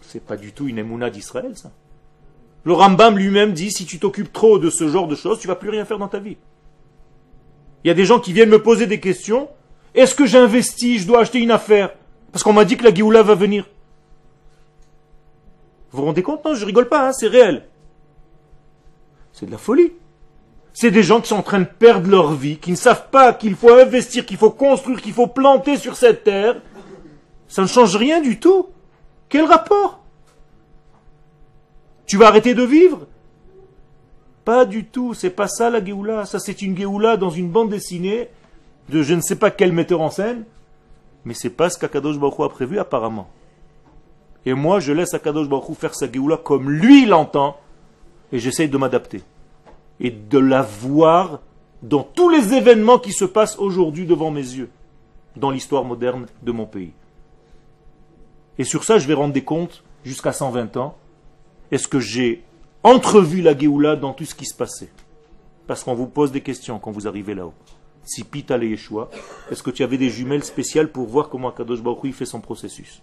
[0.01, 1.71] C'est pas du tout une émouna d'Israël, ça.
[2.64, 5.55] Le Rambam lui-même dit, si tu t'occupes trop de ce genre de choses, tu vas
[5.55, 6.38] plus rien faire dans ta vie.
[7.84, 9.49] Il y a des gens qui viennent me poser des questions.
[9.93, 11.93] Est-ce que j'investis, je dois acheter une affaire?
[12.32, 13.68] Parce qu'on m'a dit que la Géoula va venir.
[15.91, 16.43] Vous vous rendez compte?
[16.45, 17.68] Non, je rigole pas, hein, c'est réel.
[19.34, 19.91] C'est de la folie.
[20.74, 23.34] C'est des gens qui sont en train de perdre leur vie, qui ne savent pas
[23.34, 26.61] qu'il faut investir, qu'il faut construire, qu'il faut planter sur cette terre.
[27.47, 28.70] Ça ne change rien du tout.
[29.30, 30.03] Quel rapport?
[32.06, 33.08] Tu vas arrêter de vivre?
[34.45, 36.26] Pas du tout, c'est pas ça la Géoula.
[36.26, 38.30] Ça, c'est une Géoula dans une bande dessinée
[38.89, 40.43] de je ne sais pas quel metteur en scène.
[41.26, 43.30] Mais c'est pas ce qu'Akadosh Baruch a prévu apparemment.
[44.45, 47.58] Et moi, je laisse Akadosh Baruch faire sa Géoula comme lui l'entend,
[48.34, 49.22] et j'essaye de m'adapter.
[50.01, 51.39] Et de la voir
[51.82, 54.70] dans tous les événements qui se passent aujourd'hui devant mes yeux,
[55.38, 56.91] dans l'histoire moderne de mon pays.
[58.58, 60.97] Et sur ça, je vais rendre des comptes jusqu'à 120 ans.
[61.74, 62.43] Est-ce que j'ai
[62.84, 64.91] entrevu la Géoula dans tout ce qui se passait?
[65.65, 67.55] Parce qu'on vous pose des questions quand vous arrivez là-haut.
[68.03, 69.09] Si Pita et Yeshua,
[69.49, 73.01] est-ce que tu avais des jumelles spéciales pour voir comment Akadosh Baruch fait son processus?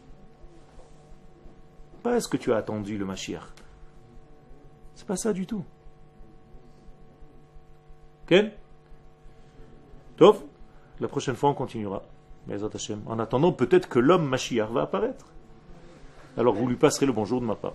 [2.04, 3.42] Pas est-ce que tu as attendu le Mashiach.
[4.94, 5.64] C'est pas ça du tout.
[8.28, 8.52] Ken?
[10.16, 10.44] Tov?
[11.00, 12.04] La prochaine fois, on continuera.
[13.06, 15.26] En attendant, peut-être que l'homme Mashiach va apparaître.
[16.36, 17.74] Alors vous lui passerez le bonjour de ma part.